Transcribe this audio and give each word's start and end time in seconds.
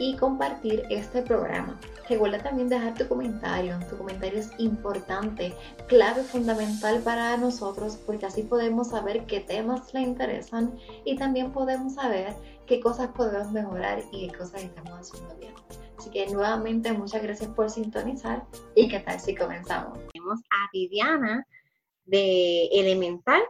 y 0.00 0.16
compartir 0.16 0.84
este 0.88 1.22
programa. 1.22 1.78
Recuerda 2.08 2.42
también 2.42 2.70
dejar 2.70 2.94
tu 2.94 3.06
comentario. 3.06 3.78
Tu 3.88 3.98
comentario 3.98 4.40
es 4.40 4.50
importante, 4.58 5.54
clave, 5.86 6.22
fundamental 6.22 7.00
para 7.02 7.36
nosotros 7.36 7.98
porque 8.06 8.26
así 8.26 8.42
podemos 8.42 8.88
saber 8.88 9.26
qué 9.26 9.40
temas 9.40 9.92
le 9.92 10.00
interesan 10.00 10.74
y 11.04 11.16
también 11.16 11.52
podemos 11.52 11.94
saber 11.94 12.34
qué 12.66 12.80
cosas 12.80 13.08
podemos 13.08 13.52
mejorar 13.52 14.02
y 14.10 14.26
qué 14.26 14.38
cosas 14.38 14.64
estamos 14.64 14.92
haciendo 14.98 15.36
bien. 15.36 15.54
Así 15.98 16.10
que 16.10 16.26
nuevamente 16.28 16.92
muchas 16.94 17.22
gracias 17.22 17.50
por 17.50 17.68
sintonizar 17.68 18.44
y 18.74 18.88
qué 18.88 19.00
tal 19.00 19.20
si 19.20 19.34
comenzamos. 19.34 19.98
Tenemos 20.12 20.40
a 20.50 20.68
Viviana 20.72 21.46
de 22.06 22.68
Elemental 22.72 23.42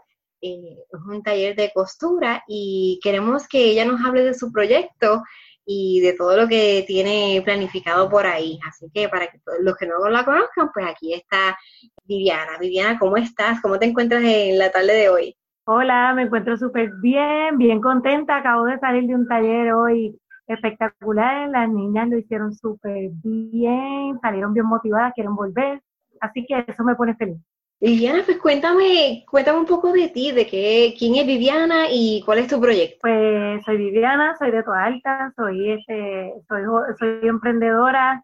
eh, 0.42 0.78
es 0.90 1.00
un 1.06 1.22
taller 1.22 1.54
de 1.54 1.70
costura 1.72 2.42
y 2.48 2.98
queremos 3.02 3.46
que 3.46 3.62
ella 3.62 3.84
nos 3.84 4.00
hable 4.02 4.24
de 4.24 4.32
su 4.32 4.50
proyecto 4.50 5.22
y 5.72 6.00
de 6.00 6.14
todo 6.14 6.36
lo 6.36 6.48
que 6.48 6.82
tiene 6.84 7.40
planificado 7.44 8.08
por 8.10 8.26
ahí. 8.26 8.58
Así 8.66 8.90
que 8.92 9.08
para 9.08 9.28
que 9.28 9.38
los 9.60 9.76
que 9.76 9.86
no 9.86 10.08
la 10.08 10.24
conozcan, 10.24 10.68
pues 10.74 10.84
aquí 10.84 11.14
está 11.14 11.56
Viviana. 12.02 12.58
Viviana, 12.58 12.98
¿cómo 12.98 13.16
estás? 13.16 13.60
¿Cómo 13.62 13.78
te 13.78 13.86
encuentras 13.86 14.20
en 14.24 14.58
la 14.58 14.72
tarde 14.72 14.94
de 14.94 15.08
hoy? 15.08 15.36
Hola, 15.66 16.12
me 16.16 16.22
encuentro 16.22 16.56
súper 16.56 16.90
bien, 17.00 17.56
bien 17.56 17.80
contenta. 17.80 18.38
Acabo 18.38 18.64
de 18.64 18.80
salir 18.80 19.06
de 19.06 19.14
un 19.14 19.28
taller 19.28 19.72
hoy 19.72 20.18
espectacular. 20.48 21.48
Las 21.50 21.68
niñas 21.68 22.08
lo 22.08 22.18
hicieron 22.18 22.52
súper 22.52 23.10
bien, 23.22 24.18
salieron 24.20 24.52
bien 24.52 24.66
motivadas, 24.66 25.12
quieren 25.14 25.36
volver. 25.36 25.80
Así 26.20 26.44
que 26.46 26.64
eso 26.66 26.82
me 26.82 26.96
pone 26.96 27.14
feliz. 27.14 27.38
Viviana, 27.80 28.22
pues 28.26 28.38
cuéntame, 28.38 29.24
cuéntame 29.30 29.58
un 29.58 29.64
poco 29.64 29.90
de 29.90 30.08
ti, 30.10 30.32
de 30.32 30.46
qué, 30.46 30.94
quién 30.98 31.14
es 31.14 31.26
Viviana 31.26 31.86
y 31.90 32.22
cuál 32.26 32.40
es 32.40 32.48
tu 32.48 32.60
proyecto. 32.60 32.98
Pues 33.00 33.64
soy 33.64 33.78
Viviana, 33.78 34.36
soy 34.38 34.50
de 34.50 34.62
Toa 34.62 34.84
Alta, 34.84 35.32
soy, 35.34 35.70
este, 35.72 36.34
soy, 36.46 36.62
soy 36.98 37.26
emprendedora. 37.26 38.22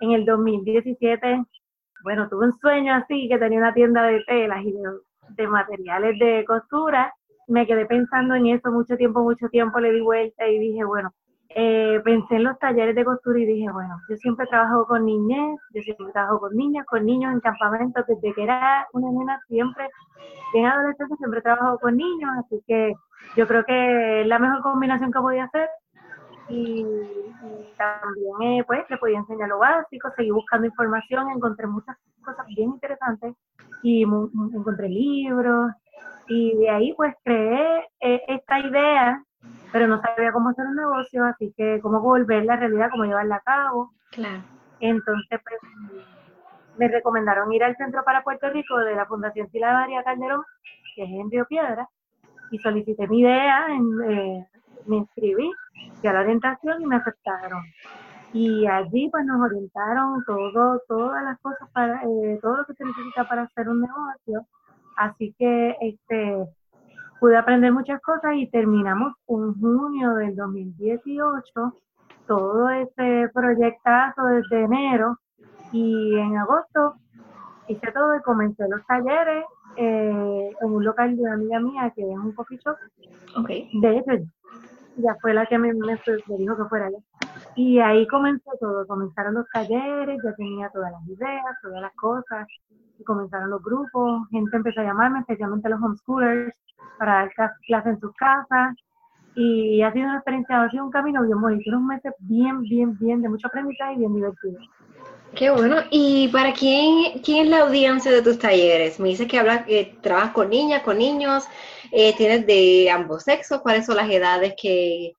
En 0.00 0.10
el 0.10 0.24
2017, 0.24 1.40
bueno, 2.02 2.28
tuve 2.28 2.46
un 2.46 2.58
sueño 2.58 2.94
así, 2.94 3.28
que 3.28 3.38
tenía 3.38 3.58
una 3.58 3.72
tienda 3.72 4.02
de 4.02 4.24
telas 4.24 4.64
y 4.64 4.74
de, 5.36 5.46
materiales 5.46 6.18
de 6.18 6.44
costura. 6.44 7.14
Me 7.46 7.64
quedé 7.64 7.86
pensando 7.86 8.34
en 8.34 8.48
eso 8.48 8.72
mucho 8.72 8.96
tiempo, 8.96 9.22
mucho 9.22 9.48
tiempo, 9.48 9.78
le 9.78 9.92
di 9.92 10.00
vuelta 10.00 10.48
y 10.48 10.58
dije, 10.58 10.84
bueno, 10.84 11.14
eh, 11.48 12.00
pensé 12.04 12.36
en 12.36 12.44
los 12.44 12.58
talleres 12.58 12.94
de 12.94 13.04
costura 13.04 13.38
y 13.38 13.46
dije, 13.46 13.70
bueno, 13.70 13.96
yo 14.08 14.16
siempre 14.16 14.46
trabajo 14.46 14.86
con 14.86 15.04
niñez, 15.04 15.60
yo 15.72 15.82
siempre 15.82 16.12
trabajo 16.12 16.40
con 16.40 16.56
niñas, 16.56 16.86
con 16.86 17.04
niños 17.04 17.32
en 17.32 17.40
campamentos, 17.40 18.04
desde 18.06 18.34
que 18.34 18.42
era 18.42 18.86
una 18.92 19.10
nena 19.10 19.40
siempre, 19.48 19.88
bien 20.52 20.66
adolescente, 20.66 21.16
siempre 21.16 21.40
trabajo 21.42 21.78
con 21.78 21.96
niños, 21.96 22.30
así 22.44 22.62
que 22.66 22.94
yo 23.36 23.46
creo 23.46 23.64
que 23.64 24.22
es 24.22 24.26
la 24.26 24.38
mejor 24.38 24.62
combinación 24.62 25.12
que 25.12 25.20
podía 25.20 25.44
hacer. 25.44 25.68
Y, 26.48 26.86
también, 27.76 28.60
eh, 28.60 28.64
pues, 28.66 28.88
le 28.88 28.96
podía 28.98 29.18
enseñar 29.18 29.48
lo 29.48 29.58
básico, 29.58 30.10
seguí 30.16 30.30
buscando 30.30 30.66
información, 30.66 31.30
encontré 31.30 31.66
muchas 31.66 31.96
cosas 32.24 32.46
bien 32.46 32.70
interesantes 32.70 33.34
y 33.82 34.02
encontré 34.02 34.88
libros 34.88 35.72
y 36.28 36.56
de 36.56 36.70
ahí, 36.70 36.94
pues, 36.96 37.14
creé 37.24 37.88
eh, 38.00 38.22
esta 38.28 38.58
idea 38.60 39.22
pero 39.72 39.88
no 39.88 40.00
sabía 40.00 40.32
cómo 40.32 40.50
hacer 40.50 40.66
un 40.66 40.76
negocio, 40.76 41.24
así 41.24 41.52
que 41.56 41.80
cómo 41.82 42.00
volver 42.00 42.44
la 42.44 42.56
realidad, 42.56 42.88
cómo 42.90 43.04
llevarla 43.04 43.36
a 43.36 43.40
cabo. 43.40 43.92
Claro. 44.10 44.42
Entonces, 44.80 45.40
pues, 45.42 45.60
me 46.78 46.88
recomendaron 46.88 47.52
ir 47.52 47.64
al 47.64 47.76
Centro 47.76 48.04
para 48.04 48.22
Puerto 48.22 48.48
Rico 48.50 48.76
de 48.78 48.94
la 48.94 49.06
Fundación 49.06 49.50
Sila 49.50 49.72
María 49.72 50.02
Calderón, 50.02 50.42
que 50.94 51.04
es 51.04 51.10
en 51.10 51.30
Río 51.30 51.46
Piedra, 51.46 51.88
y 52.50 52.58
solicité 52.58 53.06
mi 53.08 53.20
idea, 53.20 53.66
eh, 54.08 54.46
me 54.86 54.96
inscribí, 54.96 55.50
fui 56.00 56.08
a 56.08 56.12
la 56.12 56.20
orientación 56.20 56.82
y 56.82 56.86
me 56.86 56.96
aceptaron. 56.96 57.62
Y 58.32 58.66
allí 58.66 59.08
pues 59.10 59.24
nos 59.24 59.40
orientaron 59.40 60.24
todo, 60.26 60.80
todas 60.88 61.22
las 61.24 61.38
cosas 61.40 61.68
para, 61.72 62.02
eh, 62.02 62.38
todo 62.42 62.58
lo 62.58 62.64
que 62.66 62.74
se 62.74 62.84
necesita 62.84 63.28
para 63.28 63.42
hacer 63.42 63.68
un 63.68 63.80
negocio. 63.80 64.46
Así 64.96 65.34
que 65.38 65.76
este 65.80 66.46
pude 67.20 67.36
aprender 67.36 67.72
muchas 67.72 68.00
cosas 68.02 68.34
y 68.34 68.48
terminamos 68.50 69.14
en 69.28 69.54
junio 69.58 70.14
del 70.14 70.36
2018 70.36 71.72
todo 72.26 72.68
ese 72.70 73.30
proyectazo 73.32 74.24
desde 74.24 74.64
enero 74.64 75.18
y 75.72 76.16
en 76.18 76.36
agosto 76.36 76.94
hice 77.68 77.92
todo 77.92 78.16
y 78.16 78.22
comencé 78.22 78.64
los 78.68 78.84
talleres 78.86 79.44
eh, 79.76 80.50
en 80.60 80.70
un 80.70 80.84
local 80.84 81.16
de 81.16 81.22
una 81.22 81.34
amiga 81.34 81.60
mía 81.60 81.92
que 81.94 82.02
es 82.02 82.18
un 82.18 82.32
coffee 82.32 82.58
shop. 82.58 82.76
Okay. 83.40 83.68
De 83.80 83.98
hecho, 83.98 84.12
ya 84.96 85.16
fue 85.20 85.34
la 85.34 85.46
que 85.46 85.58
me, 85.58 85.72
me, 85.74 85.98
dijo 86.38 86.56
que 86.56 86.64
fuera 86.68 86.86
allá. 86.86 86.98
Y 87.54 87.78
ahí 87.78 88.06
comenzó 88.06 88.50
todo, 88.60 88.86
comenzaron 88.86 89.34
los 89.34 89.46
talleres, 89.52 90.20
ya 90.22 90.34
tenía 90.34 90.70
todas 90.70 90.92
las 90.92 91.06
ideas, 91.08 91.44
todas 91.62 91.80
las 91.80 91.94
cosas, 91.94 92.46
comenzaron 93.04 93.50
los 93.50 93.62
grupos, 93.62 94.28
gente 94.30 94.56
empezó 94.56 94.80
a 94.80 94.84
llamarme, 94.84 95.20
especialmente 95.20 95.68
los 95.68 95.82
homeschoolers, 95.82 96.56
para 96.98 97.14
dar 97.14 97.32
clases 97.66 97.94
en 97.94 98.00
sus 98.00 98.14
casas. 98.14 98.76
Y 99.34 99.82
ha 99.82 99.92
sido 99.92 100.06
una 100.06 100.16
experiencia, 100.16 100.62
ha 100.62 100.70
sido 100.70 100.84
un 100.84 100.90
camino 100.90 101.22
bien 101.22 101.40
bonito, 101.40 101.70
unos 101.70 101.82
meses 101.82 102.14
bien, 102.20 102.62
bien, 102.62 102.96
bien, 102.98 103.20
de 103.20 103.28
mucho 103.28 103.48
aprendizaje 103.48 103.94
y 103.94 103.98
bien 103.98 104.14
divertido. 104.14 104.58
Qué 105.36 105.50
bueno. 105.50 105.76
¿Y 105.90 106.28
para 106.28 106.54
quién, 106.54 107.20
quién 107.22 107.44
es 107.44 107.50
la 107.50 107.60
audiencia 107.60 108.10
de 108.10 108.22
tus 108.22 108.38
talleres? 108.38 108.98
Me 108.98 109.10
dices 109.10 109.28
que 109.28 109.38
hablas, 109.38 109.66
que 109.66 109.98
trabajas 110.00 110.30
con 110.32 110.48
niñas, 110.48 110.82
con 110.82 110.96
niños, 110.96 111.46
eh, 111.92 112.16
tienes 112.16 112.46
de 112.46 112.90
ambos 112.90 113.24
sexos. 113.24 113.60
¿Cuáles 113.60 113.84
son 113.84 113.96
las 113.96 114.08
edades 114.08 114.54
que, 114.60 115.12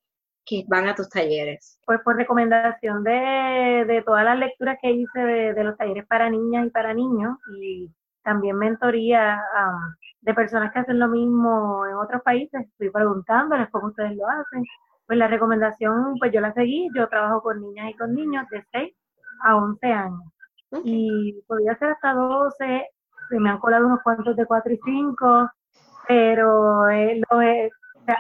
que 0.44 0.64
van 0.68 0.88
a 0.88 0.96
tus 0.96 1.08
talleres? 1.08 1.80
Pues 1.86 2.00
por 2.04 2.16
recomendación 2.16 3.04
de, 3.04 3.86
de 3.88 4.02
todas 4.04 4.26
las 4.26 4.40
lecturas 4.40 4.80
que 4.82 4.90
hice 4.92 5.20
de, 5.20 5.54
de, 5.54 5.64
los 5.64 5.78
talleres 5.78 6.08
para 6.08 6.32
niñas 6.32 6.66
y 6.66 6.70
para 6.72 6.96
niños 6.96 7.38
y 7.62 7.88
también 8.24 8.58
mentoría 8.58 9.40
um, 9.56 9.94
de 10.22 10.34
personas 10.34 10.74
que 10.74 10.80
hacen 10.80 10.98
lo 10.98 11.10
mismo 11.10 11.86
en 11.86 11.94
otros 11.94 12.24
países, 12.24 12.66
estoy 12.66 12.90
preguntándoles 12.90 13.70
cómo 13.70 13.90
ustedes 13.90 14.16
lo 14.16 14.28
hacen. 14.28 14.64
Pues 15.06 15.20
la 15.20 15.28
recomendación, 15.28 16.16
pues 16.18 16.34
yo 16.34 16.42
la 16.42 16.54
seguí, 16.54 16.90
yo 16.96 17.08
trabajo 17.08 17.44
con 17.44 17.62
niñas 17.62 17.92
y 17.92 17.94
con 17.94 18.16
niños 18.16 18.46
de 18.50 18.66
6 18.72 18.94
a 19.44 19.56
11 19.56 19.88
años. 19.88 20.24
Y 20.84 21.42
podía 21.48 21.78
ser 21.78 21.92
hasta 21.92 22.14
12, 22.14 22.86
se 23.30 23.40
me 23.40 23.50
han 23.50 23.60
colado 23.60 23.88
unos 23.88 24.02
cuantos 24.04 24.36
de 24.36 24.46
4 24.46 24.74
y 24.74 24.80
5, 24.84 25.50
pero 26.08 26.90
eh, 26.90 27.22
lo, 27.30 27.40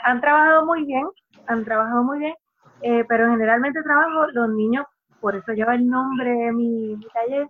han 0.04 0.22
trabajado 0.22 0.66
muy 0.66 0.86
bien, 0.86 1.08
han 1.48 1.64
trabajado 1.64 2.04
muy 2.04 2.20
bien, 2.20 2.36
eh, 2.82 3.06
pero 3.08 3.30
generalmente 3.30 3.84
trabajo 3.84 4.28
los 4.34 4.50
niños, 4.50 4.86
por 5.20 5.36
eso 5.36 5.54
lleva 5.54 5.76
el 5.76 5.88
nombre 5.88 6.30
de 6.30 6.52
mi, 6.52 7.00
taller, 7.14 7.48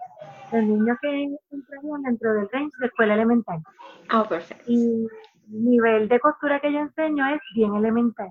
los 0.51 0.63
niños 0.63 0.97
que 1.01 1.23
entran 1.51 2.03
dentro 2.03 2.33
del 2.33 2.49
range 2.51 2.71
de 2.79 2.87
escuela 2.87 3.13
elemental. 3.15 3.59
Ah, 4.09 4.25
perfecto. 4.27 4.63
Y 4.67 5.07
el 5.51 5.63
nivel 5.63 6.07
de 6.07 6.19
costura 6.19 6.59
que 6.59 6.71
yo 6.71 6.79
enseño 6.79 7.27
es 7.29 7.41
bien 7.55 7.75
elemental. 7.75 8.29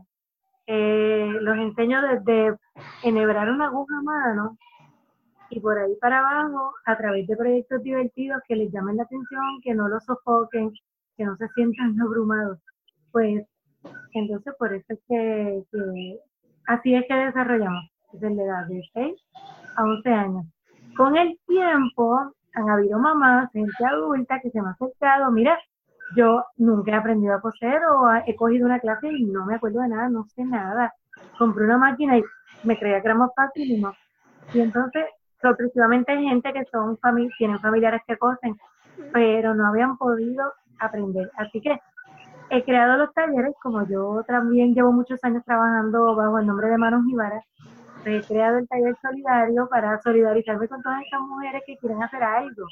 eh, 0.68 1.30
los 1.40 1.56
enseño 1.58 2.00
desde 2.02 2.56
enhebrar 3.02 3.50
una 3.50 3.66
aguja 3.66 3.98
a 3.98 4.02
mano 4.02 4.58
y 5.50 5.60
por 5.60 5.78
ahí 5.78 5.94
para 6.00 6.18
abajo 6.18 6.72
a 6.84 6.96
través 6.96 7.26
de 7.26 7.36
proyectos 7.36 7.82
divertidos 7.82 8.42
que 8.48 8.56
les 8.56 8.72
llamen 8.72 8.96
la 8.96 9.04
atención, 9.04 9.60
que 9.62 9.74
no 9.74 9.88
los 9.88 10.04
sofoquen, 10.04 10.72
que 11.16 11.24
no 11.24 11.36
se 11.36 11.48
sientan 11.48 12.00
abrumados. 12.00 12.58
Pues 13.12 13.44
entonces 14.14 14.54
por 14.58 14.72
eso 14.74 14.86
es 14.88 14.98
que, 15.08 15.64
así 16.66 16.94
es 16.94 17.04
que 17.06 17.14
desarrollamos 17.14 17.90
desde 18.12 18.34
la 18.34 18.42
edad 18.42 18.66
de 18.66 18.82
6 18.92 19.14
a 19.76 19.84
11 19.84 20.10
años. 20.10 20.46
Con 20.96 21.16
el 21.16 21.38
tiempo 21.46 22.32
han 22.54 22.70
habido 22.70 22.98
mamás, 22.98 23.50
gente 23.52 23.84
adulta 23.84 24.40
que 24.40 24.50
se 24.50 24.60
me 24.60 24.68
ha 24.68 24.72
acercado, 24.72 25.30
mira, 25.30 25.58
yo 26.16 26.44
nunca 26.56 26.92
he 26.92 26.94
aprendido 26.94 27.34
a 27.34 27.40
coser 27.40 27.80
o 27.84 28.08
he 28.26 28.34
cogido 28.36 28.66
una 28.66 28.80
clase 28.80 29.08
y 29.12 29.24
no 29.24 29.44
me 29.44 29.56
acuerdo 29.56 29.80
de 29.80 29.88
nada, 29.88 30.08
no 30.08 30.24
sé 30.34 30.44
nada. 30.44 30.94
Compré 31.38 31.64
una 31.64 31.78
máquina 31.78 32.18
y 32.18 32.24
me 32.62 32.78
creía 32.78 33.00
que 33.00 33.08
era 33.08 33.14
más 33.14 33.30
fácil 33.34 33.70
y 33.70 33.80
no. 33.80 33.92
Y 34.54 34.60
entonces, 34.60 35.04
sorpresivamente 35.40 36.12
hay 36.12 36.28
gente 36.28 36.52
que 36.52 36.64
son 36.66 36.98
tienen 37.38 37.60
familiares 37.60 38.02
que 38.06 38.16
cosen, 38.16 38.56
pero 39.12 39.54
no 39.54 39.68
habían 39.68 39.96
podido 39.96 40.52
aprender. 40.78 41.30
Así 41.36 41.60
que 41.60 41.78
he 42.50 42.64
creado 42.64 42.96
los 42.96 43.12
talleres, 43.12 43.54
como 43.62 43.86
yo 43.86 44.22
también 44.26 44.74
llevo 44.74 44.92
muchos 44.92 45.22
años 45.24 45.44
trabajando 45.44 46.14
bajo 46.14 46.38
el 46.38 46.46
nombre 46.46 46.68
de 46.68 46.78
Manos 46.78 47.02
Varas, 47.14 47.44
he 48.04 48.22
creado 48.22 48.58
el 48.58 48.68
taller 48.68 48.96
solidario 49.02 49.68
para 49.68 50.00
solidarizarme 50.00 50.68
con 50.68 50.80
todas 50.82 51.02
estas 51.02 51.20
mujeres 51.22 51.62
que 51.66 51.76
quieren 51.76 52.02
hacer 52.02 52.22
algo. 52.22 52.66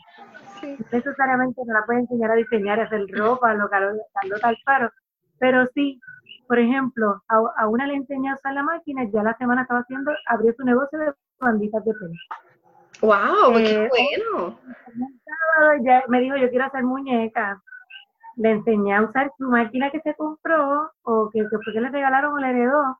No 0.62 0.86
necesariamente 0.92 1.60
no 1.66 1.74
la 1.74 1.84
pueden 1.84 2.02
enseñar 2.02 2.30
a 2.30 2.34
diseñar, 2.36 2.80
a 2.80 2.84
hacer 2.84 3.04
ropa, 3.12 3.52
lo 3.54 3.68
tal, 3.68 3.98
tal 4.40 4.56
paro, 4.64 4.90
pero 5.38 5.66
sí, 5.74 6.00
por 6.46 6.58
ejemplo, 6.58 7.22
a, 7.28 7.66
una 7.68 7.86
le 7.86 7.94
enseñé 7.94 8.30
a 8.30 8.34
usar 8.34 8.54
la 8.54 8.62
máquina, 8.62 9.04
ya 9.12 9.22
la 9.22 9.36
semana 9.36 9.62
estaba 9.62 9.80
haciendo, 9.80 10.12
abrió 10.26 10.54
su 10.56 10.64
negocio 10.64 10.98
de 10.98 11.12
banditas 11.40 11.84
de 11.84 11.92
pelo. 11.94 12.12
¡Wow! 13.00 13.54
¡Qué 13.56 13.84
eh, 13.84 13.88
bueno! 13.88 14.58
ya 15.84 16.04
me 16.08 16.20
dijo, 16.20 16.36
yo 16.36 16.50
quiero 16.50 16.64
hacer 16.64 16.82
muñecas. 16.84 17.58
Le 18.36 18.50
enseñé 18.50 18.94
a 18.94 19.02
usar 19.02 19.30
su 19.38 19.48
máquina 19.48 19.90
que 19.90 20.00
se 20.00 20.14
compró 20.14 20.90
o 21.02 21.30
que, 21.32 21.40
que 21.40 21.58
fue 21.62 21.72
que 21.72 21.80
le 21.80 21.90
regalaron 21.90 22.34
o 22.34 22.38
le 22.38 22.50
heredó 22.50 22.98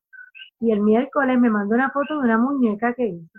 y 0.61 0.73
el 0.73 0.81
miércoles 0.81 1.39
me 1.39 1.51
mandó 1.51 1.75
una 1.75 1.91
foto 1.91 2.15
de 2.15 2.25
una 2.25 2.39
muñeca 2.39 2.95
que 2.95 3.07
hizo. 3.07 3.39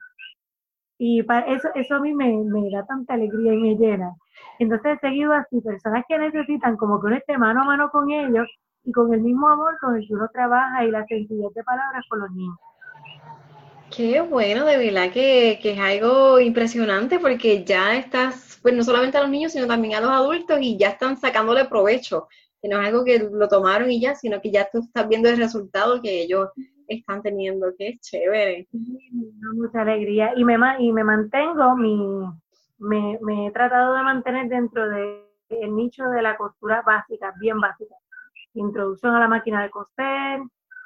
Y 0.97 1.23
para 1.23 1.47
eso, 1.47 1.69
eso 1.75 1.95
a 1.95 1.99
mí 1.99 2.13
me, 2.13 2.31
da 2.71 2.85
tanta 2.85 3.15
alegría 3.15 3.53
y 3.53 3.57
me 3.57 3.75
llena. 3.75 4.13
Entonces 4.59 4.97
he 4.97 5.07
seguido 5.07 5.33
así, 5.33 5.59
personas 5.61 6.05
que 6.07 6.17
necesitan 6.17 6.77
como 6.77 7.01
que 7.01 7.07
uno 7.07 7.15
esté 7.15 7.37
mano 7.37 7.63
a 7.63 7.65
mano 7.65 7.89
con 7.89 8.09
ellos 8.11 8.47
y 8.83 8.91
con 8.91 9.13
el 9.13 9.21
mismo 9.21 9.49
amor 9.49 9.75
con 9.81 9.95
el 9.95 10.07
que 10.07 10.13
uno 10.13 10.29
trabaja 10.31 10.85
y 10.85 10.91
la 10.91 11.05
sencillez 11.05 11.53
de 11.53 11.63
palabras 11.63 12.05
con 12.09 12.19
los 12.19 12.31
niños. 12.31 12.57
Qué 13.91 14.21
bueno, 14.21 14.65
de 14.65 14.77
verdad 14.77 15.11
que, 15.11 15.59
que, 15.61 15.71
es 15.71 15.79
algo 15.79 16.39
impresionante 16.39 17.19
porque 17.19 17.63
ya 17.63 17.95
estás, 17.95 18.59
pues 18.61 18.75
no 18.75 18.83
solamente 18.83 19.17
a 19.17 19.21
los 19.21 19.29
niños, 19.29 19.51
sino 19.51 19.67
también 19.67 19.95
a 19.95 20.01
los 20.01 20.09
adultos 20.09 20.59
y 20.61 20.77
ya 20.77 20.89
están 20.89 21.17
sacándole 21.17 21.65
provecho, 21.65 22.27
que 22.61 22.67
no 22.67 22.81
es 22.81 22.87
algo 22.87 23.05
que 23.05 23.19
lo 23.19 23.47
tomaron 23.47 23.91
y 23.91 24.01
ya, 24.01 24.15
sino 24.15 24.41
que 24.41 24.51
ya 24.51 24.67
tú 24.71 24.79
estás 24.79 25.07
viendo 25.07 25.29
el 25.29 25.37
resultado 25.37 26.01
que 26.01 26.21
ellos 26.21 26.49
están 26.87 27.21
teniendo, 27.21 27.73
que 27.77 27.89
es 27.89 28.01
chévere. 28.01 28.67
Mucha 29.53 29.81
alegría. 29.81 30.33
Y 30.35 30.43
me, 30.43 30.57
y 30.79 30.91
me 30.91 31.03
mantengo, 31.03 31.75
me, 31.75 33.19
me 33.21 33.47
he 33.47 33.51
tratado 33.51 33.93
de 33.93 34.03
mantener 34.03 34.47
dentro 34.49 34.89
del 34.89 35.25
el 35.49 35.75
nicho 35.75 36.03
de 36.09 36.21
la 36.21 36.37
costura 36.37 36.81
básica, 36.85 37.33
bien 37.39 37.59
básica. 37.59 37.95
Introducción 38.53 39.13
a 39.15 39.19
la 39.19 39.27
máquina 39.27 39.63
de 39.63 39.69
coser, 39.69 40.41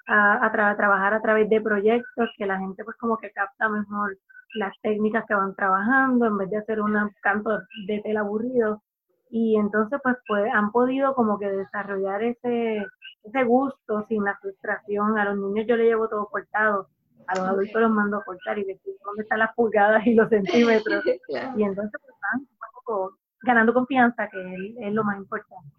a, 0.09 0.45
a, 0.45 0.75
trabajar 0.75 1.13
a 1.13 1.21
través 1.21 1.49
de 1.49 1.61
proyectos 1.61 2.29
que 2.37 2.45
la 2.45 2.59
gente 2.59 2.83
pues 2.83 2.97
como 2.97 3.17
que 3.17 3.31
capta 3.31 3.69
mejor 3.69 4.17
las 4.55 4.73
técnicas 4.81 5.25
que 5.27 5.35
van 5.35 5.55
trabajando 5.55 6.25
en 6.25 6.37
vez 6.37 6.49
de 6.49 6.57
hacer 6.57 6.81
un 6.81 6.97
canto 7.21 7.51
de 7.87 8.01
tela 8.03 8.21
aburrido 8.21 8.81
y 9.29 9.57
entonces 9.57 9.99
pues, 10.03 10.17
pues 10.27 10.51
han 10.53 10.71
podido 10.71 11.13
como 11.13 11.37
que 11.37 11.49
desarrollar 11.49 12.23
ese, 12.23 12.85
ese 13.23 13.43
gusto 13.43 14.05
sin 14.07 14.23
la 14.23 14.37
frustración. 14.41 15.17
A 15.17 15.25
los 15.25 15.37
niños 15.37 15.67
yo 15.67 15.75
les 15.75 15.87
llevo 15.87 16.09
todo 16.09 16.27
cortado, 16.27 16.87
a 17.27 17.37
los 17.37 17.47
adultos 17.47 17.81
los 17.81 17.91
mando 17.91 18.17
a 18.17 18.23
cortar 18.23 18.57
y 18.57 18.65
decir 18.65 18.95
dónde 19.05 19.23
están 19.23 19.39
las 19.39 19.53
pulgadas 19.53 20.05
y 20.07 20.15
los 20.15 20.29
centímetros. 20.29 21.03
Y 21.05 21.63
entonces 21.63 22.01
pues, 22.01 22.15
están 22.15 22.39
un 22.39 22.47
poco 22.73 23.17
ganando 23.41 23.73
confianza, 23.73 24.27
que 24.29 24.55
es, 24.79 24.93
lo 24.93 25.03
más 25.03 25.17
importante. 25.17 25.69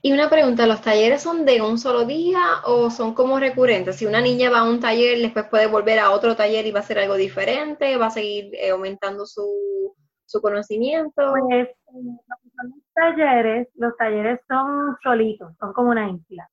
Y 0.00 0.12
una 0.12 0.30
pregunta, 0.30 0.66
¿los 0.66 0.80
talleres 0.80 1.22
son 1.22 1.44
de 1.44 1.60
un 1.60 1.78
solo 1.78 2.04
día 2.04 2.40
o 2.64 2.90
son 2.90 3.14
como 3.14 3.38
recurrentes? 3.40 3.96
Si 3.96 4.06
una 4.06 4.20
niña 4.20 4.50
va 4.50 4.60
a 4.60 4.68
un 4.68 4.80
taller, 4.80 5.18
después 5.18 5.46
puede 5.46 5.66
volver 5.66 5.98
a 5.98 6.10
otro 6.10 6.36
taller 6.36 6.66
y 6.66 6.70
va 6.70 6.80
a 6.80 6.82
hacer 6.82 6.98
algo 6.98 7.16
diferente, 7.16 7.96
va 7.96 8.06
a 8.06 8.10
seguir 8.10 8.54
eh, 8.54 8.70
aumentando 8.70 9.26
su, 9.26 9.94
su 10.24 10.40
conocimiento. 10.40 11.32
Pues 11.32 11.68
los 11.90 12.72
talleres, 12.94 13.68
los 13.74 13.96
talleres 13.96 14.40
son 14.46 14.96
solitos, 15.02 15.52
son 15.58 15.72
como 15.72 15.90
una 15.90 16.10
isla. 16.10 16.48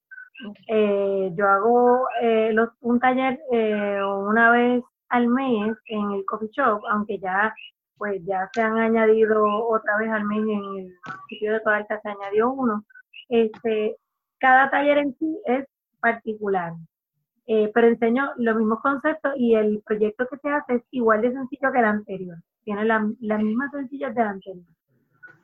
Eh, 0.67 1.31
yo 1.35 1.47
hago 1.47 2.07
eh, 2.21 2.55
un 2.81 2.99
taller 2.99 3.39
eh, 3.51 3.99
una 4.03 4.51
vez 4.51 4.83
al 5.09 5.27
mes 5.27 5.77
en 5.87 6.11
el 6.11 6.25
coffee 6.25 6.49
shop, 6.51 6.81
aunque 6.89 7.19
ya 7.19 7.53
pues 7.97 8.21
ya 8.25 8.49
se 8.53 8.61
han 8.61 8.77
añadido 8.77 9.45
otra 9.69 9.97
vez 9.97 10.09
al 10.11 10.25
mes 10.25 10.39
en 10.39 10.79
el 10.79 10.93
sitio 11.29 11.53
de 11.53 11.61
Toalta 11.61 11.99
se 12.01 12.09
añadió 12.09 12.51
uno. 12.51 12.83
Este, 13.29 13.97
cada 14.39 14.69
taller 14.69 14.99
en 14.99 15.15
sí 15.17 15.39
es 15.45 15.65
particular, 15.99 16.73
pero 17.45 17.87
enseño 17.87 18.31
los 18.37 18.55
mismos 18.55 18.81
conceptos 18.81 19.33
y 19.37 19.55
el 19.55 19.81
proyecto 19.85 20.27
que 20.27 20.37
se 20.37 20.49
hace 20.49 20.75
es 20.75 20.83
igual 20.91 21.21
de 21.21 21.31
sencillo 21.31 21.71
que 21.71 21.79
el 21.79 21.85
anterior, 21.85 22.37
tiene 22.63 22.85
la, 22.85 23.07
la 23.19 23.37
misma 23.37 23.69
sencillez 23.71 24.13
del 24.13 24.27
anterior. 24.27 24.65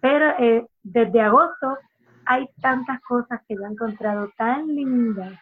Pero 0.02 0.30
eh, 0.40 0.68
desde 0.84 1.22
agosto 1.22 1.78
hay 2.26 2.48
tantas 2.62 3.00
cosas 3.02 3.40
que 3.48 3.56
yo 3.56 3.64
he 3.64 3.68
encontrado 3.68 4.30
tan 4.38 4.68
lindas, 4.68 5.34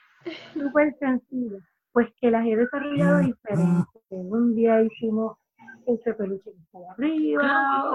súper 0.53 0.95
sencillas, 0.99 1.63
pues 1.93 2.09
que 2.19 2.29
las 2.29 2.45
he 2.45 2.55
desarrollado 2.55 3.19
diferentes. 3.19 3.85
Un 4.09 4.55
día 4.55 4.81
hicimos 4.83 5.37
ese 5.87 6.13
peluche 6.13 6.51
que 6.51 6.59
está 6.59 6.79
arriba, 6.91 7.91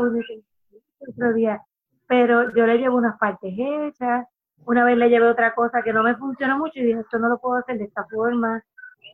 otro 1.07 1.33
día, 1.35 1.61
pero 2.07 2.55
yo 2.55 2.67
le 2.67 2.79
llevo 2.79 2.97
unas 2.97 3.19
partes 3.19 3.55
hechas, 3.57 4.27
una 4.67 4.85
vez 4.85 4.97
le 4.97 5.09
llevé 5.09 5.29
otra 5.29 5.55
cosa 5.55 5.83
que 5.83 5.93
no 5.93 6.03
me 6.03 6.17
funcionó 6.17 6.59
mucho 6.59 6.79
y 6.79 6.85
dije, 6.85 7.01
esto 7.01 7.19
no 7.19 7.29
lo 7.29 7.39
puedo 7.39 7.57
hacer 7.57 7.79
de 7.79 7.85
esta 7.85 8.05
forma, 8.05 8.63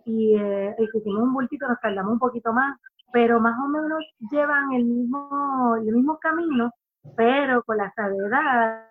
y 0.05 0.37
eh, 0.37 0.75
hicimos 0.79 1.23
un 1.23 1.33
bultito, 1.33 1.69
nos 1.69 1.81
tardamos 1.81 2.13
un 2.13 2.19
poquito 2.19 2.53
más, 2.53 2.79
pero 3.13 3.41
más 3.41 3.57
o 3.59 3.69
menos 3.69 4.05
llevan 4.31 4.73
el 4.73 4.85
mismo, 4.85 5.77
el 5.77 5.95
mismo 5.95 6.19
camino, 6.19 6.73
pero 7.17 7.63
con 7.65 7.77
la 7.77 7.93
sabiduría 7.93 8.87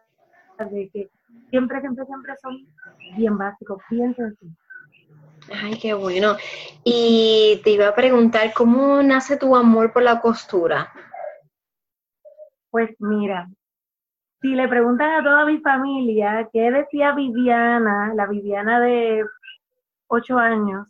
de 0.59 0.89
que 0.89 1.09
siempre, 1.49 1.79
siempre, 1.81 2.05
siempre 2.05 2.33
son 2.41 2.57
bien 3.15 3.37
básicos, 3.37 3.81
bien 3.89 4.13
sencillos. 4.15 4.57
Ay, 5.51 5.79
qué 5.79 5.93
bueno. 5.93 6.35
Y 6.83 7.61
te 7.63 7.71
iba 7.71 7.87
a 7.87 7.95
preguntar, 7.95 8.53
¿cómo 8.53 9.01
nace 9.01 9.37
tu 9.37 9.55
amor 9.55 9.93
por 9.93 10.03
la 10.03 10.19
costura? 10.19 10.91
Pues 12.69 12.91
mira, 12.99 13.49
si 14.41 14.49
le 14.49 14.67
preguntan 14.67 15.11
a 15.19 15.23
toda 15.23 15.45
mi 15.45 15.59
familia 15.59 16.49
qué 16.51 16.71
decía 16.71 17.13
Viviana, 17.13 18.13
la 18.15 18.25
Viviana 18.27 18.79
de 18.79 19.25
ocho 20.07 20.37
años, 20.37 20.87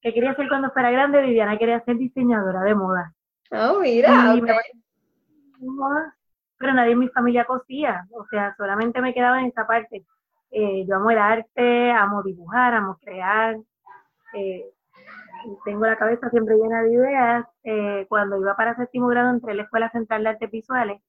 que 0.00 0.14
quería 0.14 0.34
ser 0.34 0.48
cuando 0.48 0.70
fuera 0.70 0.90
grande, 0.90 1.22
Viviana 1.22 1.58
quería 1.58 1.80
ser 1.84 1.96
diseñadora 1.96 2.62
de 2.62 2.74
moda. 2.74 3.12
Oh, 3.50 3.80
mira 3.80 4.08
pero 6.60 6.74
nadie 6.74 6.92
en 6.92 6.98
mi 6.98 7.08
familia 7.08 7.46
cosía, 7.46 8.06
o 8.10 8.26
sea, 8.26 8.54
solamente 8.58 9.00
me 9.00 9.14
quedaba 9.14 9.40
en 9.40 9.46
esa 9.46 9.66
parte. 9.66 10.04
Eh, 10.50 10.84
yo 10.86 10.96
amo 10.96 11.10
el 11.10 11.16
arte, 11.16 11.90
amo 11.90 12.22
dibujar, 12.22 12.74
amo 12.74 12.98
crear, 13.00 13.56
eh, 14.34 14.66
tengo 15.64 15.86
la 15.86 15.96
cabeza 15.96 16.28
siempre 16.28 16.56
llena 16.56 16.82
de 16.82 16.92
ideas. 16.92 17.46
Eh, 17.64 18.06
cuando 18.10 18.38
iba 18.38 18.54
para 18.56 18.76
séptimo 18.76 19.06
grado 19.06 19.30
entré 19.30 19.52
en 19.52 19.56
la 19.56 19.62
Escuela 19.62 19.90
Central 19.90 20.22
de 20.22 20.28
Artes 20.28 20.50
Visuales 20.50 21.00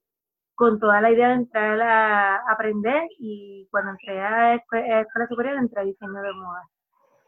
con 0.56 0.80
toda 0.80 1.02
la 1.02 1.12
idea 1.12 1.30
de 1.30 1.36
entrar 1.36 1.82
a 1.82 2.38
aprender 2.52 3.04
y 3.20 3.68
cuando 3.72 3.92
entré 3.92 4.22
a, 4.22 4.56
escuela, 4.56 5.02
escuela 5.02 5.28
superior 5.28 5.56
entré 5.58 5.82
a 5.82 5.86
diseño 5.86 6.22
de 6.22 6.34
moda. 6.34 6.64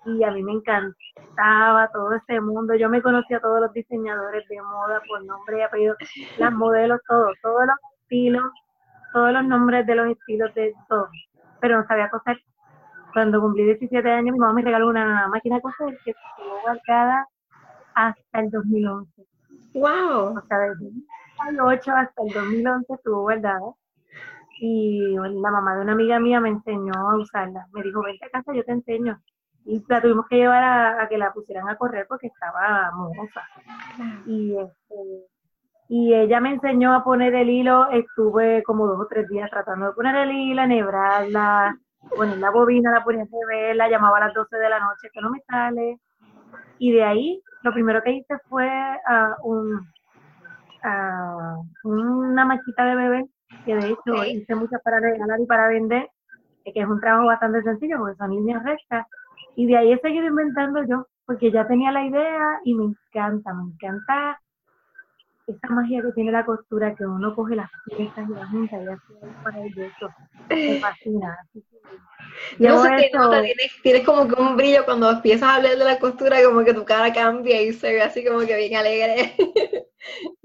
Y 0.05 0.23
a 0.23 0.31
mí 0.31 0.43
me 0.43 0.51
encantaba 0.51 1.89
todo 1.93 2.13
ese 2.13 2.41
mundo. 2.41 2.75
Yo 2.75 2.89
me 2.89 3.01
conocía 3.01 3.37
a 3.37 3.41
todos 3.41 3.61
los 3.61 3.73
diseñadores 3.73 4.47
de 4.49 4.61
moda 4.61 5.01
por 5.07 5.23
nombre 5.23 5.59
y 5.59 5.61
apellido, 5.61 5.95
las 6.37 6.51
modelos, 6.51 6.99
todo, 7.07 7.31
todos 7.41 7.65
los 7.65 7.75
estilos, 8.01 8.51
todos 9.13 9.31
los 9.31 9.45
nombres 9.45 9.85
de 9.85 9.95
los 9.95 10.07
estilos 10.07 10.53
de 10.55 10.73
todo, 10.89 11.07
pero 11.61 11.77
no 11.77 11.87
sabía 11.87 12.09
coser. 12.09 12.37
Cuando 13.13 13.39
cumplí 13.39 13.63
17 13.63 14.09
años, 14.11 14.33
mi 14.33 14.39
mamá 14.39 14.53
me 14.53 14.63
regaló 14.63 14.89
una 14.89 15.27
máquina 15.27 15.57
de 15.57 15.61
coser 15.61 15.97
que 16.03 16.11
estuvo 16.11 16.61
guardada 16.63 17.27
hasta 17.93 18.39
el 18.39 18.49
2011. 18.49 19.23
¡Wow! 19.75 20.37
O 20.37 20.41
sea, 20.47 20.57
desde 20.59 20.89
2008 21.45 21.91
hasta 21.91 22.23
el 22.23 22.33
2011 22.33 22.93
estuvo 22.93 23.21
guardada. 23.21 23.73
Y 24.59 25.15
la 25.15 25.51
mamá 25.51 25.75
de 25.75 25.81
una 25.81 25.93
amiga 25.93 26.19
mía 26.19 26.39
me 26.39 26.49
enseñó 26.49 26.93
a 26.93 27.17
usarla. 27.17 27.67
Me 27.73 27.83
dijo, 27.83 28.01
vente 28.01 28.25
a 28.25 28.29
casa, 28.29 28.53
yo 28.53 28.63
te 28.63 28.71
enseño. 28.71 29.19
y 29.65 29.83
la 29.87 30.01
tuvimos 30.01 30.27
que 30.27 30.37
llevar 30.37 30.63
a, 30.63 31.07
que 31.09 31.17
la 31.17 31.33
pusieran 31.33 31.69
a 31.69 31.77
correr 31.77 32.05
porque 32.07 32.27
estaba 32.27 32.91
mohosa. 32.91 33.41
Y, 34.25 34.55
este, 34.57 34.95
y 35.89 36.13
ella 36.13 36.39
me 36.39 36.51
enseñó 36.51 36.93
a 36.93 37.03
poner 37.03 37.33
el 37.35 37.49
hilo, 37.49 37.89
estuve 37.91 38.63
como 38.63 38.87
dos 38.87 38.99
o 38.99 39.07
tres 39.07 39.27
días 39.29 39.49
tratando 39.49 39.87
de 39.87 39.93
poner 39.93 40.15
el 40.15 40.31
hilo, 40.31 40.61
enhebrarla, 40.61 41.77
poner 42.15 42.37
la 42.37 42.51
bobina, 42.51 42.91
la 42.91 43.03
ponía 43.03 43.23
a 43.23 43.73
la 43.73 43.89
llamaba 43.89 44.17
a 44.17 44.27
las 44.27 44.33
12 44.33 44.55
de 44.57 44.69
la 44.69 44.79
noche, 44.79 45.09
que 45.13 45.21
no 45.21 45.29
me 45.29 45.41
sale. 45.41 45.99
Y 46.77 46.91
de 46.91 47.03
ahí, 47.03 47.41
lo 47.63 47.73
primero 47.73 48.01
que 48.01 48.11
hice 48.11 48.37
fue 48.49 48.67
a 48.67 49.35
un, 49.43 49.87
una 51.83 52.45
maquita 52.45 52.85
de 52.85 52.95
bebé, 52.95 53.25
que 53.65 53.75
de 53.75 53.89
hecho 53.89 54.25
hice 54.25 54.55
muchas 54.55 54.81
para 54.81 54.99
regalar 54.99 55.39
y 55.39 55.45
para 55.45 55.67
vender, 55.67 56.09
que 56.65 56.79
es 56.79 56.87
un 56.87 56.99
trabajo 56.99 57.27
bastante 57.27 57.61
sencillo 57.63 57.97
porque 57.99 58.17
son 58.17 58.31
líneas 58.31 58.63
rectas. 58.63 59.07
Y 59.55 59.67
de 59.67 59.77
ahí 59.77 59.91
he 59.93 59.99
seguido 59.99 60.25
inventando 60.25 60.83
yo, 60.83 61.07
porque 61.25 61.51
ya 61.51 61.67
tenía 61.67 61.91
la 61.91 62.05
idea 62.05 62.59
y 62.63 62.73
me 62.73 62.85
encanta, 62.85 63.53
me 63.53 63.71
encanta 63.71 64.39
esa 65.45 65.67
magia 65.69 66.01
que 66.01 66.11
tiene 66.13 66.31
la 66.31 66.45
costura, 66.45 66.95
que 66.95 67.05
uno 67.05 67.35
coge 67.35 67.55
las 67.55 67.69
piezas 67.85 68.29
y 68.29 68.33
las 68.33 68.49
junta 68.49 68.77
y 68.81 68.87
hace 68.87 69.33
maravilloso. 69.43 70.09
Me 70.49 70.79
fascina. 70.81 71.37
Yo 72.59 72.81
sé 72.81 72.89
que 72.97 73.17
nota, 73.17 73.41
tienes, 73.41 73.81
tienes, 73.81 74.05
como 74.05 74.27
que 74.27 74.41
un 74.41 74.55
brillo 74.55 74.85
cuando 74.85 75.11
empiezas 75.11 75.49
a 75.49 75.55
hablar 75.55 75.77
de 75.77 75.83
la 75.83 75.99
costura, 75.99 76.43
como 76.43 76.63
que 76.63 76.73
tu 76.73 76.85
cara 76.85 77.11
cambia 77.11 77.61
y 77.61 77.73
se 77.73 77.91
ve 77.91 78.01
así 78.01 78.25
como 78.25 78.39
que 78.39 78.55
bien 78.55 78.75
alegre. 78.75 79.35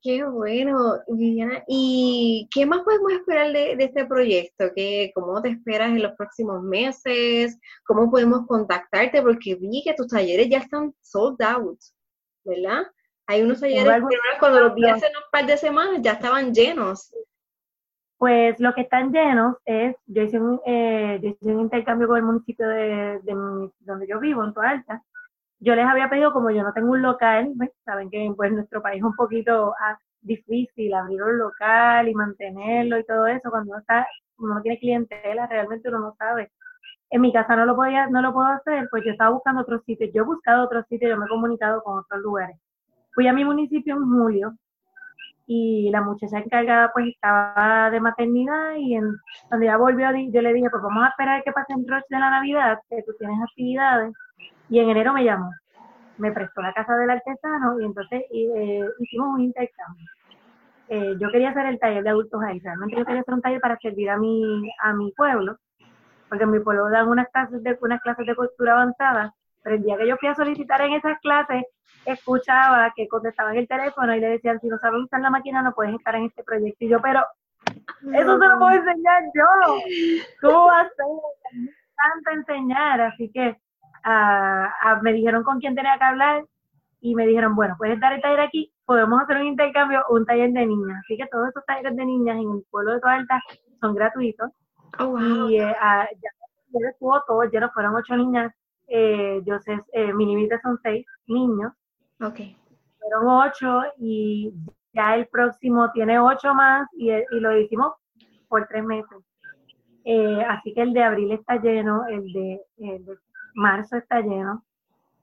Qué 0.00 0.24
bueno, 0.24 0.94
Viviana. 1.08 1.64
¿Y 1.66 2.48
qué 2.52 2.64
más 2.64 2.80
podemos 2.82 3.12
esperar 3.12 3.52
de, 3.52 3.72
este 3.72 4.06
proyecto? 4.06 4.66
¿Qué, 4.74 5.10
¿Cómo 5.14 5.42
te 5.42 5.50
esperas 5.50 5.90
en 5.90 6.02
los 6.02 6.12
próximos 6.12 6.62
meses? 6.62 7.58
¿Cómo 7.84 8.10
podemos 8.10 8.46
contactarte? 8.46 9.20
Porque 9.22 9.56
vi 9.56 9.82
que 9.84 9.94
tus 9.94 10.06
talleres 10.06 10.48
ya 10.48 10.58
están 10.58 10.94
sold 11.02 11.42
out, 11.42 11.80
¿verdad? 12.44 12.84
Hay 13.26 13.42
unos 13.42 13.60
talleres 13.60 14.02
que 14.08 14.38
cuando 14.38 14.60
los 14.60 14.74
vi 14.74 14.86
hace 14.88 15.06
un 15.06 15.30
par 15.32 15.46
de 15.46 15.56
semanas 15.56 16.00
ya 16.00 16.12
estaban 16.12 16.54
llenos. 16.54 17.12
Pues 18.18 18.58
lo 18.58 18.74
que 18.74 18.82
están 18.82 19.12
llenos 19.12 19.56
es, 19.64 19.96
yo 20.06 20.22
hice 20.22 20.40
un, 20.40 20.60
eh, 20.64 21.20
yo 21.22 21.28
hice 21.30 21.54
un 21.54 21.60
intercambio 21.60 22.08
con 22.08 22.16
el 22.16 22.24
municipio 22.24 22.68
de, 22.68 23.20
donde 23.80 24.06
yo 24.08 24.18
vivo, 24.20 24.44
en 24.44 24.54
Toalta. 24.54 25.02
Yo 25.60 25.74
les 25.74 25.86
había 25.86 26.08
pedido, 26.08 26.32
como 26.32 26.50
yo 26.50 26.62
no 26.62 26.72
tengo 26.72 26.92
un 26.92 27.02
local, 27.02 27.52
pues, 27.56 27.70
saben 27.84 28.10
que 28.10 28.32
pues 28.36 28.52
nuestro 28.52 28.80
país 28.82 28.98
es 29.00 29.04
un 29.04 29.16
poquito 29.16 29.74
ah, 29.80 29.98
difícil 30.20 30.94
abrir 30.94 31.22
un 31.22 31.38
local 31.38 32.08
y 32.08 32.14
mantenerlo 32.14 32.98
y 32.98 33.04
todo 33.04 33.26
eso, 33.26 33.50
cuando 33.50 33.70
uno, 33.72 33.80
está, 33.80 34.06
uno 34.38 34.54
no 34.54 34.62
tiene 34.62 34.78
clientela, 34.78 35.46
realmente 35.46 35.88
uno 35.88 36.00
no 36.00 36.14
sabe. 36.16 36.50
En 37.10 37.22
mi 37.22 37.32
casa 37.32 37.56
no 37.56 37.66
lo 37.66 37.76
podía, 37.76 38.08
no 38.08 38.22
lo 38.22 38.32
puedo 38.32 38.48
hacer, 38.48 38.88
pues 38.90 39.04
yo 39.04 39.12
estaba 39.12 39.30
buscando 39.30 39.62
otros 39.62 39.82
sitios, 39.84 40.10
yo 40.14 40.22
he 40.22 40.26
buscado 40.26 40.64
otros 40.64 40.86
sitios, 40.88 41.10
yo 41.10 41.16
me 41.18 41.26
he 41.26 41.28
comunicado 41.28 41.82
con 41.82 41.98
otros 41.98 42.20
lugares 42.22 42.56
Fui 43.14 43.26
a 43.26 43.32
mi 43.32 43.44
municipio 43.44 43.96
en 43.96 44.04
julio 44.10 44.54
y 45.46 45.90
la 45.90 46.02
muchacha 46.02 46.38
encargada 46.38 46.90
pues 46.92 47.08
estaba 47.08 47.90
de 47.90 48.00
maternidad 48.00 48.74
y 48.78 48.98
cuando 49.48 49.66
ya 49.66 49.76
volvió 49.78 50.08
yo 50.30 50.42
le 50.42 50.52
dije 50.52 50.68
pues 50.70 50.82
vamos 50.82 51.04
a 51.04 51.08
esperar 51.08 51.42
que 51.42 51.52
pase 51.52 51.72
el 51.72 51.88
roche 51.88 52.06
de 52.10 52.18
la 52.20 52.30
Navidad, 52.30 52.78
que 52.90 53.02
tú 53.02 53.12
tienes 53.18 53.38
actividades 53.42 54.12
y 54.68 54.78
en 54.78 54.90
enero 54.90 55.12
me 55.12 55.24
llamó, 55.24 55.50
me 56.18 56.32
prestó 56.32 56.62
la 56.62 56.72
casa 56.72 56.96
del 56.96 57.10
artesano 57.10 57.80
y 57.80 57.84
entonces 57.84 58.24
eh, 58.32 58.84
hicimos 58.98 59.34
un 59.34 59.42
intercambio. 59.42 60.06
Eh, 60.88 61.16
yo 61.20 61.30
quería 61.30 61.50
hacer 61.50 61.66
el 61.66 61.78
taller 61.78 62.02
de 62.02 62.10
adultos 62.10 62.40
ahí, 62.42 62.60
realmente 62.60 62.96
yo 62.96 63.04
quería 63.04 63.20
hacer 63.20 63.34
un 63.34 63.42
taller 63.42 63.60
para 63.60 63.78
servir 63.78 64.08
a 64.10 64.16
mi, 64.16 64.70
a 64.82 64.92
mi 64.94 65.12
pueblo, 65.12 65.56
porque 66.28 66.44
en 66.44 66.50
mi 66.50 66.60
pueblo 66.60 66.88
dan 66.88 67.08
unas 67.08 67.28
clases 67.28 67.62
de, 67.62 67.76
unas 67.80 68.00
clases 68.00 68.26
de 68.26 68.34
costura 68.34 68.72
avanzada, 68.72 69.34
pero 69.62 69.76
el 69.76 69.82
día 69.82 69.98
que 69.98 70.08
yo 70.08 70.16
fui 70.16 70.28
a 70.28 70.34
solicitar 70.34 70.80
en 70.80 70.94
esas 70.94 71.18
clases, 71.20 71.64
escuchaba 72.06 72.92
que 72.96 73.06
contestaban 73.06 73.56
el 73.56 73.68
teléfono 73.68 74.14
y 74.14 74.20
le 74.20 74.28
decían, 74.28 74.60
si 74.60 74.68
no 74.68 74.78
sabes 74.78 75.02
usar 75.02 75.20
la 75.20 75.30
máquina 75.30 75.62
no 75.62 75.74
puedes 75.74 75.94
estar 75.94 76.14
en 76.14 76.24
este 76.24 76.42
proyecto. 76.42 76.84
Y 76.84 76.88
yo, 76.88 77.00
pero 77.02 77.22
eso 77.66 78.38
se 78.38 78.48
lo 78.48 78.58
puedo 78.58 78.70
enseñar 78.70 79.22
yo. 79.34 79.80
¿Cómo 80.40 80.66
va 80.66 80.80
a 80.80 80.84
ser? 80.84 81.06
Encanta 81.52 82.32
enseñar. 82.32 83.00
Así 83.02 83.30
que 83.30 83.56
ah, 84.04 84.72
ah, 84.82 85.00
me 85.02 85.12
dijeron 85.12 85.42
con 85.42 85.58
quién 85.58 85.74
tenía 85.74 85.98
que 85.98 86.04
hablar 86.04 86.44
y 87.00 87.14
me 87.14 87.26
dijeron, 87.26 87.54
bueno, 87.54 87.74
puedes 87.78 88.00
dar 88.00 88.12
el 88.12 88.20
taller 88.20 88.40
aquí, 88.40 88.72
podemos 88.84 89.22
hacer 89.22 89.36
un 89.36 89.46
intercambio, 89.46 90.04
un 90.10 90.26
taller 90.26 90.50
de 90.52 90.66
niñas. 90.66 91.00
Así 91.04 91.16
que 91.16 91.26
todos 91.26 91.48
esos 91.48 91.64
talleres 91.66 91.96
de 91.96 92.04
niñas 92.04 92.36
en 92.36 92.50
el 92.50 92.64
pueblo 92.70 92.94
de 92.94 93.00
Toalta 93.00 93.40
son 93.80 93.94
gratuitos. 93.94 94.50
Oh, 94.98 95.18
y 95.48 95.60
eh, 95.60 95.74
ah, 95.80 96.08
ya, 96.12 96.30
ya 96.80 96.88
estuvo 96.88 97.20
todo 97.26 97.44
lleno, 97.44 97.70
fueron 97.72 97.94
ocho 97.94 98.16
niñas. 98.16 98.52
Eh, 98.88 99.42
yo 99.44 99.58
sé, 99.60 99.78
eh, 99.92 100.12
mi 100.14 100.24
límite 100.24 100.58
son 100.62 100.78
seis 100.82 101.04
niños 101.26 101.72
Ok. 102.20 102.40
Fueron 102.98 103.28
ocho 103.28 103.82
y 103.98 104.52
ya 104.92 105.14
el 105.14 105.26
próximo 105.28 105.90
tiene 105.92 106.18
ocho 106.18 106.54
más 106.54 106.88
y, 106.94 107.10
lo 107.30 107.56
hicimos 107.56 107.92
por 108.48 108.66
tres 108.66 108.84
meses. 108.84 109.18
Eh, 110.04 110.42
así 110.48 110.72
que 110.74 110.82
el 110.82 110.92
de 110.92 111.02
abril 111.02 111.32
está 111.32 111.60
lleno, 111.60 112.06
el 112.06 112.32
de, 112.32 112.60
marzo 113.58 113.96
está 113.96 114.20
lleno. 114.20 114.62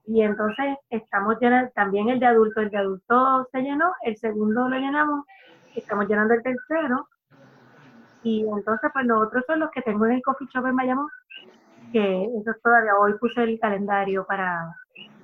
Y 0.08 0.22
entonces 0.22 0.78
estamos 0.90 1.40
llenando, 1.40 1.72
también 1.74 2.10
el 2.10 2.20
de 2.20 2.28
adulto, 2.28 2.62
el 2.62 2.70
de 2.70 2.78
adulto 2.78 3.48
se 3.52 3.62
llenó, 3.62 3.92
el 4.04 4.16
segundo 4.18 4.70
lo 4.70 4.78
llenamos, 4.78 5.26
estamos 5.76 6.08
llenando 6.08 6.36
el 6.36 6.44
tercero. 6.44 7.08
Y 8.22 8.46
entonces, 8.48 8.92
pues 8.94 9.06
los 9.06 9.28
otros 9.28 9.44
son 9.48 9.60
los 9.60 9.72
que 9.72 9.82
tengo 9.82 10.06
en 10.06 10.14
el 10.14 10.22
coffee 10.22 10.48
shop 10.54 10.68
en 10.68 10.76
Bayamón, 10.76 11.08
que 11.92 12.26
eso 12.26 12.52
todavía, 12.64 12.96
hoy 13.00 13.14
puse 13.20 13.44
el 13.44 13.60
calendario 13.60 14.26
para, 14.26 14.76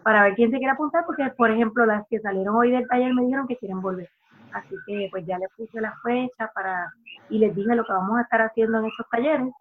para 0.03 0.24
ver 0.24 0.36
quién 0.36 0.50
se 0.51 0.58
quiere 0.58 0.74
apuntar, 0.74 1.06
porque 1.06 1.30
por 1.38 1.51
ejemplo 1.51 1.86
las 1.86 2.08
que 2.08 2.20
salieron 2.20 2.56
hoy 2.56 2.72
del 2.72 2.88
taller 2.88 3.13
me 3.13 3.24
dijeron 3.24 3.48
que 3.48 3.58
quieren 3.58 3.82
volver. 3.82 4.10
Así 4.53 4.75
que 4.86 5.08
pues 5.12 5.25
ya 5.25 5.38
les 5.38 5.50
puse 5.56 5.80
la 5.80 5.96
fecha 6.03 6.51
para 6.53 6.91
y 7.30 7.39
les 7.39 7.56
dije 7.56 7.75
lo 7.75 7.86
que 7.86 7.94
vamos 7.94 8.18
a 8.18 8.24
estar 8.24 8.41
haciendo 8.41 8.80
en 8.80 8.86
esos 8.86 9.08
talleres, 9.10 9.53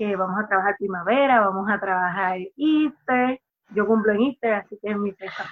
que 0.00 0.16
vamos 0.16 0.42
a 0.42 0.48
trabajar 0.48 0.76
primavera, 0.78 1.40
vamos 1.40 1.68
a 1.70 1.78
trabajar 1.78 2.38
Easter, 2.56 3.38
yo 3.74 3.86
cumplo 3.86 4.12
en 4.12 4.22
Easter, 4.22 4.54
así 4.54 4.78
que 4.80 4.90
es 4.90 4.96
mi 4.96 5.12
fecha. 5.12 5.44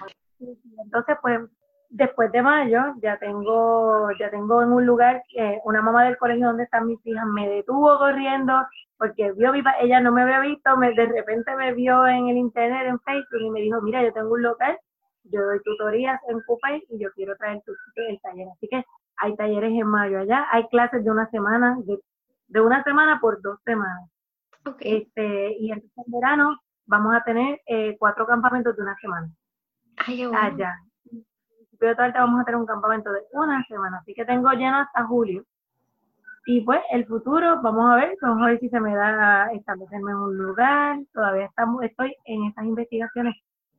Entonces 0.85 1.17
pues 1.21 1.41
después 1.91 2.33
de 2.33 2.43
mayo 2.43 2.81
ya 3.03 3.19
tengo 3.19 4.11
ya 4.19 4.31
tengo 4.31 4.63
en 4.63 4.73
un 4.73 4.87
lugar 4.87 5.23
eh, 5.37 5.59
una 5.65 5.83
mamá 5.83 6.05
del 6.05 6.19
colegio 6.19 6.47
donde 6.47 6.65
están 6.65 6.87
mis 6.87 7.05
hijas 7.07 7.25
me 7.27 7.49
detuvo 7.49 7.97
corriendo 7.99 8.53
porque 8.99 9.33
vio 9.33 9.53
mi, 9.53 9.63
ella 9.81 10.01
no 10.01 10.13
me 10.13 10.23
había 10.23 10.41
visto, 10.41 10.77
me, 10.77 10.93
de 10.93 11.07
repente 11.07 11.55
me 11.57 11.73
vio 11.73 12.07
en 12.07 12.29
el 12.29 12.37
internet, 12.37 12.87
en 12.87 13.01
Facebook, 13.01 13.41
y 13.41 13.51
me 13.51 13.61
dijo, 13.61 13.81
mira, 13.81 14.03
yo 14.03 14.13
tengo 14.13 14.33
un 14.33 14.43
local, 14.43 14.77
yo 15.25 15.41
doy 15.45 15.61
tutorías 15.63 16.21
en 16.29 16.41
Coupé 16.43 16.83
y 16.91 16.99
yo 16.99 17.11
quiero 17.15 17.37
traer 17.37 17.63
tu, 17.65 17.73
el 17.95 18.21
taller. 18.21 18.49
Así 18.53 18.69
que 18.69 18.85
hay 19.19 19.37
talleres 19.37 19.71
en 19.71 19.87
mayo 19.87 20.19
allá, 20.19 20.47
hay 20.51 20.67
clases 20.69 21.05
de 21.05 21.11
una 21.11 21.31
semana, 21.31 21.79
de, 21.85 22.61
una 22.61 22.83
semana 22.83 23.21
por 23.21 23.41
dos 23.41 23.61
semanas. 23.65 24.11
Este, 24.81 25.57
y 25.59 25.73
en 25.73 25.83
verano 26.07 26.59
vamos 26.87 27.15
a 27.15 27.23
tener 27.23 27.61
eh, 27.67 27.97
cuatro 27.99 28.27
campamentos 28.27 28.77
de 28.77 28.83
una 28.83 28.97
semana. 28.97 29.29
Ay, 29.97 30.25
Allá. 30.25 30.75
En 31.11 31.97
vamos 32.15 32.41
a 32.41 32.45
tener 32.45 32.61
un 32.61 32.67
campamento 32.67 33.13
de 33.13 33.21
una 33.33 33.65
semana, 33.67 33.99
así 33.99 34.15
que 34.15 34.25
tengo 34.25 34.51
lleno 34.53 34.79
hasta 34.79 35.05
julio. 35.05 35.45
Y 36.47 36.63
pues 36.63 36.81
el 36.91 37.07
futuro, 37.07 37.61
vamos 37.61 37.93
a 37.93 37.97
ver, 37.97 38.17
vamos 38.23 38.43
a 38.43 38.47
ver 38.47 38.59
si 38.59 38.69
se 38.71 38.81
me 38.81 38.95
da 38.95 39.53
establecerme 39.53 40.13
en 40.13 40.17
un 40.17 40.39
lugar. 40.39 40.99
Todavía 41.13 41.45
estamos, 41.45 41.85
estoy 41.85 42.17
en 42.25 42.45
esas 42.45 42.65
investigaciones. 42.65 43.35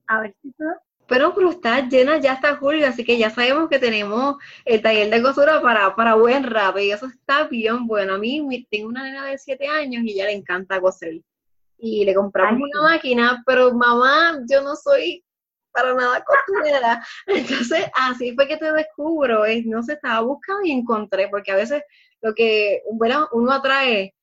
A 0.07 0.21
ver 0.21 0.35
si 0.41 0.53
todo. 0.53 0.75
Pero, 1.09 1.33
pero 1.33 1.49
está 1.49 1.89
llena 1.89 2.19
ya 2.19 2.33
hasta 2.33 2.55
julio, 2.57 2.87
así 2.87 3.03
que 3.03 3.17
ya 3.17 3.31
sabemos 3.31 3.67
que 3.67 3.79
tenemos 3.79 4.35
el 4.63 4.81
taller 4.81 5.09
de 5.09 5.21
costura 5.23 5.59
para, 5.59 5.95
para 5.95 6.13
buen 6.13 6.43
rato 6.43 6.77
y 6.79 6.91
eso 6.91 7.07
está 7.07 7.47
bien 7.47 7.87
bueno. 7.87 8.13
A 8.13 8.17
mí 8.19 8.67
tengo 8.69 8.87
una 8.87 9.03
nena 9.03 9.25
de 9.25 9.37
7 9.37 9.67
años 9.67 10.03
y 10.05 10.15
ya 10.15 10.25
le 10.25 10.33
encanta 10.33 10.79
coser. 10.79 11.21
Y 11.79 12.05
le 12.05 12.13
compramos 12.13 12.69
una 12.73 12.89
máquina, 12.91 13.41
pero 13.45 13.73
mamá, 13.73 14.39
yo 14.47 14.61
no 14.61 14.75
soy 14.75 15.23
para 15.71 15.95
nada 15.95 16.23
costurera. 16.23 17.03
Entonces, 17.27 17.85
así 17.95 18.35
fue 18.35 18.47
que 18.47 18.57
te 18.57 18.71
descubro. 18.71 19.43
no 19.65 19.81
se 19.81 19.93
estaba 19.93 20.21
buscando 20.21 20.63
y 20.65 20.71
encontré, 20.71 21.27
porque 21.29 21.51
a 21.51 21.55
veces 21.55 21.81
lo 22.21 22.35
que, 22.35 22.83
bueno, 22.93 23.27
uno 23.31 23.51
atrae 23.51 24.13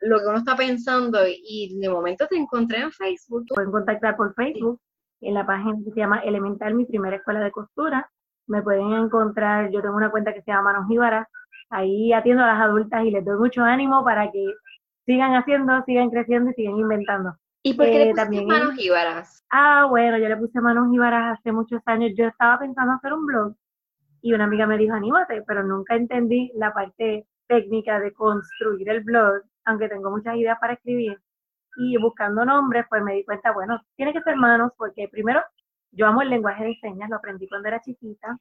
lo 0.00 0.18
que 0.18 0.26
uno 0.26 0.38
está 0.38 0.56
pensando 0.56 1.20
y 1.28 1.78
de 1.78 1.88
momento 1.90 2.26
te 2.26 2.36
encontré 2.36 2.80
en 2.80 2.90
Facebook. 2.90 3.44
Pueden 3.48 3.70
contactar 3.70 4.16
por 4.16 4.34
Facebook 4.34 4.80
en 5.24 5.34
la 5.34 5.46
página 5.46 5.78
que 5.84 5.90
se 5.90 6.00
llama 6.00 6.18
Elemental, 6.20 6.74
mi 6.74 6.84
primera 6.84 7.16
escuela 7.16 7.40
de 7.40 7.50
costura. 7.50 8.10
Me 8.46 8.62
pueden 8.62 8.92
encontrar, 8.92 9.70
yo 9.70 9.80
tengo 9.80 9.96
una 9.96 10.10
cuenta 10.10 10.34
que 10.34 10.42
se 10.42 10.50
llama 10.50 10.72
Manos 10.72 10.88
Jíbaras, 10.88 11.26
ahí 11.70 12.12
atiendo 12.12 12.44
a 12.44 12.46
las 12.46 12.60
adultas 12.60 13.04
y 13.04 13.10
les 13.10 13.24
doy 13.24 13.38
mucho 13.38 13.62
ánimo 13.62 14.04
para 14.04 14.30
que 14.30 14.44
sigan 15.06 15.34
haciendo, 15.34 15.82
sigan 15.84 16.10
creciendo 16.10 16.50
y 16.50 16.54
sigan 16.54 16.78
inventando. 16.78 17.34
¿Y 17.62 17.74
por 17.74 17.86
qué 17.86 17.92
le 17.92 18.10
eh, 18.10 18.14
también 18.14 18.46
Manos 18.46 18.74
Jíbaras? 18.74 19.44
Ah, 19.50 19.86
bueno, 19.88 20.18
yo 20.18 20.28
le 20.28 20.36
puse 20.36 20.60
Manos 20.60 20.90
Jíbaras 20.90 21.38
hace 21.38 21.52
muchos 21.52 21.80
años. 21.86 22.12
Yo 22.16 22.26
estaba 22.26 22.58
pensando 22.58 22.92
hacer 22.92 23.12
un 23.14 23.24
blog 23.24 23.54
y 24.20 24.32
una 24.34 24.44
amiga 24.44 24.66
me 24.66 24.76
dijo, 24.76 24.94
anímate, 24.94 25.42
pero 25.46 25.62
nunca 25.62 25.96
entendí 25.96 26.52
la 26.54 26.72
parte 26.72 27.26
técnica 27.46 28.00
de 28.00 28.12
construir 28.12 28.88
el 28.88 29.02
blog, 29.02 29.42
aunque 29.64 29.88
tengo 29.88 30.10
muchas 30.10 30.36
ideas 30.36 30.58
para 30.60 30.74
escribir, 30.74 31.18
y 31.76 31.96
buscando 31.96 32.44
nombres, 32.44 32.86
pues 32.88 33.02
me 33.02 33.14
di 33.14 33.24
cuenta, 33.24 33.52
bueno, 33.52 33.80
tiene 33.96 34.12
que 34.12 34.22
ser 34.22 34.36
manos, 34.36 34.72
porque 34.76 35.08
primero 35.08 35.40
yo 35.92 36.06
amo 36.06 36.22
el 36.22 36.30
lenguaje 36.30 36.64
de 36.64 36.78
señas, 36.80 37.08
lo 37.08 37.16
aprendí 37.16 37.48
cuando 37.48 37.68
era 37.68 37.80
chiquita 37.80 38.38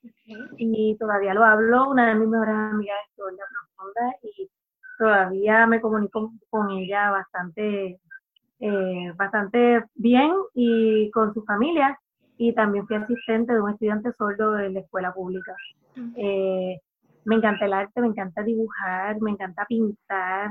y 0.57 0.97
todavía 0.97 1.33
lo 1.33 1.43
hablo. 1.43 1.89
Una 1.89 2.07
de 2.07 2.15
mis 2.15 2.27
mejores 2.27 2.55
amigas 2.55 2.97
es 3.07 3.15
Georgia 3.15 3.43
Profunda 3.75 4.15
y 4.23 4.49
todavía 4.97 5.67
me 5.67 5.79
comunico 5.79 6.31
con 6.49 6.71
ella 6.71 7.11
bastante, 7.11 7.99
eh, 8.59 9.13
bastante 9.15 9.83
bien 9.95 10.33
y 10.53 11.11
con 11.11 11.33
su 11.33 11.43
familia. 11.43 11.99
Y 12.37 12.53
también 12.53 12.87
fui 12.87 12.95
asistente 12.95 13.53
de 13.53 13.61
un 13.61 13.69
estudiante 13.69 14.11
sordo 14.13 14.53
de 14.53 14.71
la 14.71 14.79
escuela 14.79 15.13
pública. 15.13 15.55
Eh, 16.15 16.79
me 17.25 17.35
encanta 17.35 17.65
el 17.65 17.73
arte, 17.73 18.01
me 18.01 18.07
encanta 18.07 18.41
dibujar, 18.41 19.21
me 19.21 19.31
encanta 19.31 19.65
pintar 19.67 20.49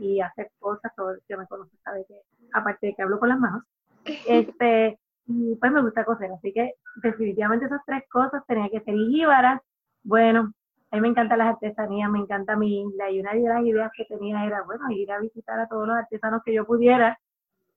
y 0.00 0.20
hacer 0.20 0.50
cosas. 0.58 0.92
Todo 0.96 1.10
el 1.10 1.20
que 1.28 1.36
me 1.36 1.46
conoce 1.46 1.76
sabe 1.84 2.04
que, 2.06 2.14
aparte 2.52 2.88
de 2.88 2.94
que 2.94 3.02
hablo 3.02 3.18
con 3.18 3.28
las 3.28 3.38
manos, 3.38 3.62
este, 4.28 4.98
y 5.26 5.54
pues 5.56 5.72
me 5.72 5.82
gusta 5.82 6.04
coser, 6.04 6.30
así 6.32 6.52
que 6.52 6.74
definitivamente 7.02 7.66
esas 7.66 7.82
tres 7.86 8.02
cosas 8.10 8.42
tenía 8.46 8.68
que 8.68 8.80
ser 8.80 8.94
jíbaras. 8.94 9.60
Bueno, 10.02 10.52
a 10.90 10.96
mí 10.96 11.02
me 11.02 11.08
encantan 11.08 11.38
las 11.38 11.54
artesanías, 11.54 12.10
me 12.10 12.18
encanta 12.18 12.56
mi 12.56 12.82
isla 12.82 13.10
y 13.10 13.20
una 13.20 13.34
de 13.34 13.40
las 13.40 13.64
ideas 13.64 13.90
que 13.96 14.06
tenía 14.06 14.44
era, 14.44 14.62
bueno, 14.62 14.90
ir 14.90 15.12
a 15.12 15.20
visitar 15.20 15.60
a 15.60 15.68
todos 15.68 15.86
los 15.86 15.96
artesanos 15.96 16.42
que 16.44 16.54
yo 16.54 16.66
pudiera 16.66 17.18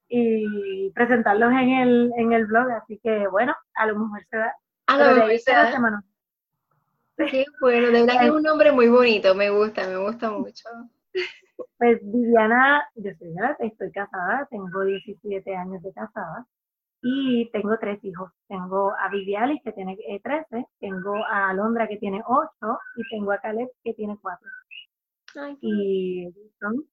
y 0.10 0.92
presentarlos 0.92 1.52
en 1.52 1.70
el, 1.70 2.14
en 2.18 2.34
el 2.34 2.46
blog, 2.46 2.72
así 2.72 3.00
que 3.04 3.28
bueno, 3.28 3.56
a 3.76 3.88
lo 3.88 4.00
mejor 4.00 4.26
se 4.30 4.38
da. 4.38 4.56
A 4.88 4.98
lo 4.98 5.16
mejor 5.16 5.40
se 5.40 5.52
da. 5.52 6.04
Qué 7.18 7.46
bueno, 7.62 7.88
de 7.88 8.02
verdad 8.02 8.20
que 8.20 8.26
es 8.26 8.32
un 8.32 8.44
nombre 8.44 8.72
muy 8.72 8.88
bonito, 8.88 9.36
me 9.36 9.50
gusta, 9.50 9.88
me 9.88 9.98
gusta 9.98 10.32
mucho. 10.32 10.70
Pues 11.78 12.00
Viviana, 12.02 12.84
yo 12.96 13.12
soy 13.18 13.34
estoy 13.60 13.92
casada, 13.92 14.48
tengo 14.50 14.84
17 14.84 15.56
años 15.56 15.82
de 15.84 15.94
casada 15.94 16.46
y 17.02 17.50
tengo 17.52 17.78
tres 17.80 18.04
hijos. 18.04 18.32
Tengo 18.48 18.94
a 19.00 19.10
Vivialis 19.10 19.62
que 19.64 19.74
tiene 19.74 19.98
13, 20.24 20.58
eh, 20.58 20.66
tengo 20.80 21.16
a 21.26 21.50
Alondra 21.50 21.88
que 21.88 21.98
tiene 21.98 22.22
8 22.26 22.50
y 22.96 23.10
tengo 23.10 23.32
a 23.32 23.40
Caleb 23.40 23.70
que 23.84 23.94
tiene 23.94 24.18
4. 24.22 24.48
y 25.62 26.30
son, 26.60 26.86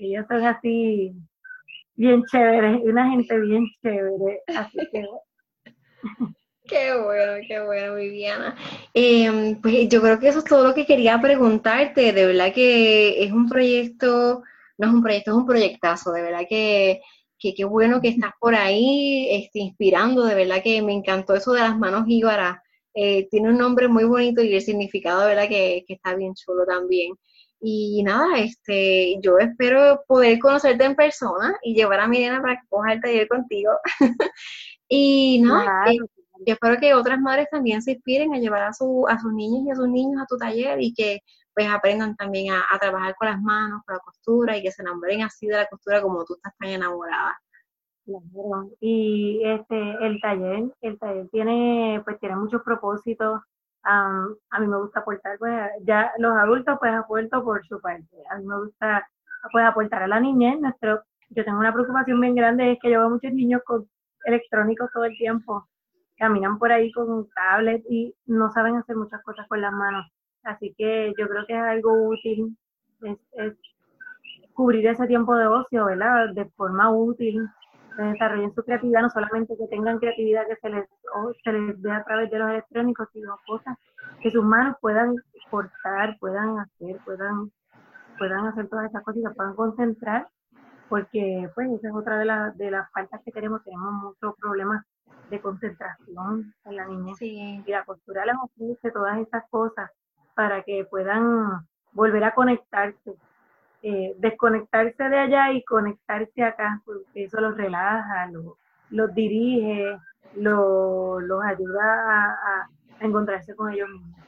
ellos 0.00 0.26
son 0.28 0.44
así 0.44 1.14
bien 1.94 2.24
chéveres, 2.24 2.80
una 2.84 3.10
gente 3.10 3.40
bien 3.40 3.66
chévere, 3.82 4.42
así 4.56 4.78
que 4.90 5.06
Qué 6.64 6.96
bueno, 6.96 7.32
qué 7.46 7.60
bueno, 7.60 7.96
Viviana. 7.96 8.56
Em, 8.94 9.60
pues 9.60 9.88
yo 9.88 10.00
creo 10.00 10.18
que 10.18 10.28
eso 10.28 10.38
es 10.38 10.44
todo 10.44 10.68
lo 10.68 10.74
que 10.74 10.86
quería 10.86 11.20
preguntarte. 11.20 12.12
De 12.12 12.26
verdad 12.26 12.52
que 12.54 13.24
es 13.24 13.32
un 13.32 13.48
proyecto, 13.48 14.42
no 14.78 14.88
es 14.88 14.94
un 14.94 15.02
proyecto, 15.02 15.32
es 15.32 15.36
un 15.36 15.46
proyectazo. 15.46 16.12
De 16.12 16.22
verdad 16.22 16.42
que 16.48 17.00
que 17.42 17.54
qué 17.54 17.64
bueno 17.64 18.00
que 18.00 18.08
estás 18.08 18.30
por 18.40 18.54
ahí 18.54 19.26
este, 19.30 19.58
inspirando, 19.58 20.24
de 20.24 20.36
verdad 20.36 20.62
que 20.62 20.80
me 20.80 20.92
encantó 20.92 21.34
eso 21.34 21.52
de 21.52 21.60
las 21.60 21.76
manos 21.76 22.04
íbaras. 22.06 22.58
Eh, 22.94 23.28
tiene 23.30 23.50
un 23.50 23.58
nombre 23.58 23.88
muy 23.88 24.04
bonito 24.04 24.42
y 24.42 24.54
el 24.54 24.62
significado, 24.62 25.22
de 25.22 25.28
verdad 25.28 25.48
que, 25.48 25.84
está 25.88 26.14
bien 26.14 26.34
chulo 26.34 26.64
también. 26.64 27.14
Y 27.60 28.02
nada, 28.04 28.38
este, 28.38 29.16
yo 29.20 29.38
espero 29.38 30.02
poder 30.06 30.38
conocerte 30.38 30.84
en 30.84 30.94
persona 30.94 31.56
y 31.62 31.74
llevar 31.74 32.00
a 32.00 32.08
mi 32.08 32.20
nena 32.20 32.40
para 32.40 32.56
que 32.56 32.68
coja 32.68 32.92
el 32.92 33.00
taller 33.00 33.28
contigo. 33.28 33.72
y 34.88 35.40
nada, 35.42 35.90
eh, 35.90 35.98
yo 36.46 36.54
espero 36.54 36.76
que 36.80 36.94
otras 36.94 37.20
madres 37.20 37.48
también 37.50 37.82
se 37.82 37.92
inspiren 37.92 38.34
a 38.34 38.38
llevar 38.38 38.62
a, 38.62 38.72
su, 38.72 39.06
a 39.08 39.18
sus 39.18 39.32
niños 39.32 39.66
y 39.66 39.70
a 39.70 39.74
sus 39.74 39.88
niños 39.88 40.22
a 40.22 40.26
tu 40.26 40.36
taller 40.36 40.80
y 40.80 40.94
que 40.94 41.20
pues 41.54 41.68
aprendan 41.68 42.16
también 42.16 42.54
a, 42.54 42.78
trabajar 42.78 43.14
con 43.16 43.28
las 43.28 43.40
manos, 43.40 43.82
con 43.84 43.94
la 43.94 44.00
costura 44.00 44.56
y 44.56 44.62
que 44.62 44.70
se 44.70 44.82
enamoren 44.82 45.22
así 45.22 45.46
de 45.46 45.56
la 45.56 45.66
costura 45.66 46.00
como 46.00 46.24
tú 46.24 46.34
estás 46.34 46.54
tan 46.58 46.70
enamorada. 46.70 47.38
Y 48.80 49.42
este 49.44 49.76
el 50.04 50.20
taller, 50.20 50.72
el 50.80 50.98
taller 50.98 51.28
tiene 51.30 52.00
pues 52.04 52.18
tiene 52.20 52.36
muchos 52.36 52.62
propósitos. 52.62 53.40
a 53.84 54.60
mí 54.60 54.66
me 54.66 54.78
gusta 54.78 55.00
aportar, 55.00 55.38
pues 55.38 55.52
ya 55.82 56.12
los 56.18 56.32
adultos 56.36 56.76
pues 56.80 56.92
aporto 56.92 57.44
por 57.44 57.64
su 57.66 57.80
parte. 57.80 58.16
A 58.30 58.38
mí 58.38 58.46
me 58.46 58.58
gusta 58.58 59.06
pues 59.52 59.64
aportar 59.64 60.02
a 60.04 60.08
la 60.08 60.20
niñez. 60.20 60.58
Nuestro, 60.60 61.02
yo 61.30 61.44
tengo 61.44 61.58
una 61.58 61.72
preocupación 61.72 62.20
bien 62.20 62.34
grande 62.34 62.72
es 62.72 62.78
que 62.80 62.90
yo 62.90 63.00
veo 63.00 63.10
muchos 63.10 63.32
niños 63.32 63.62
con 63.64 63.88
electrónicos 64.24 64.90
todo 64.92 65.04
el 65.04 65.16
tiempo. 65.16 65.68
Caminan 66.22 66.56
por 66.56 66.70
ahí 66.70 66.92
con 66.92 67.10
un 67.10 67.28
tablet 67.30 67.82
y 67.90 68.14
no 68.26 68.48
saben 68.52 68.76
hacer 68.76 68.94
muchas 68.94 69.20
cosas 69.24 69.44
con 69.48 69.60
las 69.60 69.72
manos. 69.72 70.06
Así 70.44 70.72
que 70.78 71.12
yo 71.18 71.26
creo 71.26 71.44
que 71.48 71.52
es 71.52 71.60
algo 71.60 72.10
útil, 72.10 72.56
es, 73.02 73.18
cubrir 74.54 74.86
ese 74.86 75.08
tiempo 75.08 75.34
de 75.34 75.48
ocio, 75.48 75.86
¿verdad? 75.86 76.32
De 76.32 76.44
forma 76.50 76.92
útil, 76.92 77.44
que 77.96 78.02
desarrollen 78.04 78.54
su 78.54 78.62
creatividad, 78.62 79.02
no 79.02 79.10
solamente 79.10 79.56
que 79.56 79.66
tengan 79.66 79.98
creatividad 79.98 80.46
que 80.46 80.54
se 80.62 80.70
les, 80.70 80.88
se 81.42 81.52
les 81.52 81.82
dé 81.82 81.90
a 81.90 82.04
través 82.04 82.30
de 82.30 82.38
los 82.38 82.50
electrónicos, 82.50 83.08
sino 83.12 83.36
cosas 83.44 83.76
que 84.20 84.30
sus 84.30 84.44
manos 84.44 84.76
puedan 84.80 85.16
cortar, 85.50 86.16
puedan 86.20 86.60
hacer, 86.60 86.98
puedan, 87.04 87.50
puedan 88.16 88.46
hacer 88.46 88.68
todas 88.68 88.88
esas 88.90 89.02
cosas 89.02 89.22
y 89.22 89.24
se 89.24 89.34
puedan 89.34 89.56
concentrar, 89.56 90.28
porque 90.88 91.50
pues 91.56 91.68
esa 91.72 91.88
es 91.88 91.94
otra 91.96 92.16
de, 92.18 92.26
las 92.26 92.56
de 92.56 92.70
las 92.70 92.88
faltas 92.92 93.20
que 93.24 93.32
tenemos, 93.32 93.64
tenemos 93.64 93.92
muchos 93.92 94.36
problemas 94.40 94.86
de 95.32 95.40
concentración 95.40 96.54
en 96.66 96.76
la 96.76 96.86
niña. 96.86 97.14
Y 97.20 97.64
la 97.66 97.84
costura 97.84 98.26
les 98.26 98.36
ofrece 98.36 98.90
todas 98.90 99.18
esas 99.18 99.44
cosas 99.48 99.90
para 100.34 100.62
que 100.62 100.84
puedan 100.90 101.66
volver 101.92 102.22
a 102.24 102.34
conectarse, 102.34 103.16
eh, 103.82 104.14
desconectarse 104.18 105.08
de 105.08 105.18
allá 105.18 105.52
y 105.52 105.64
conectarse 105.64 106.42
acá, 106.42 106.82
porque 106.84 107.24
eso 107.24 107.40
los 107.40 107.56
relaja, 107.56 108.30
los, 108.90 109.14
dirige, 109.14 109.96
los, 110.36 111.22
ayuda 111.44 111.82
a, 111.82 112.68
encontrarse 113.00 113.56
con 113.56 113.72
ellos 113.72 113.88
mismos. 113.88 114.20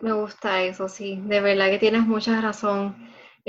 Me 0.00 0.12
gusta 0.12 0.62
eso, 0.62 0.88
sí, 0.88 1.22
de 1.24 1.40
verdad 1.40 1.70
que 1.70 1.78
tienes 1.78 2.02
mucha 2.02 2.40
razón. 2.40 2.94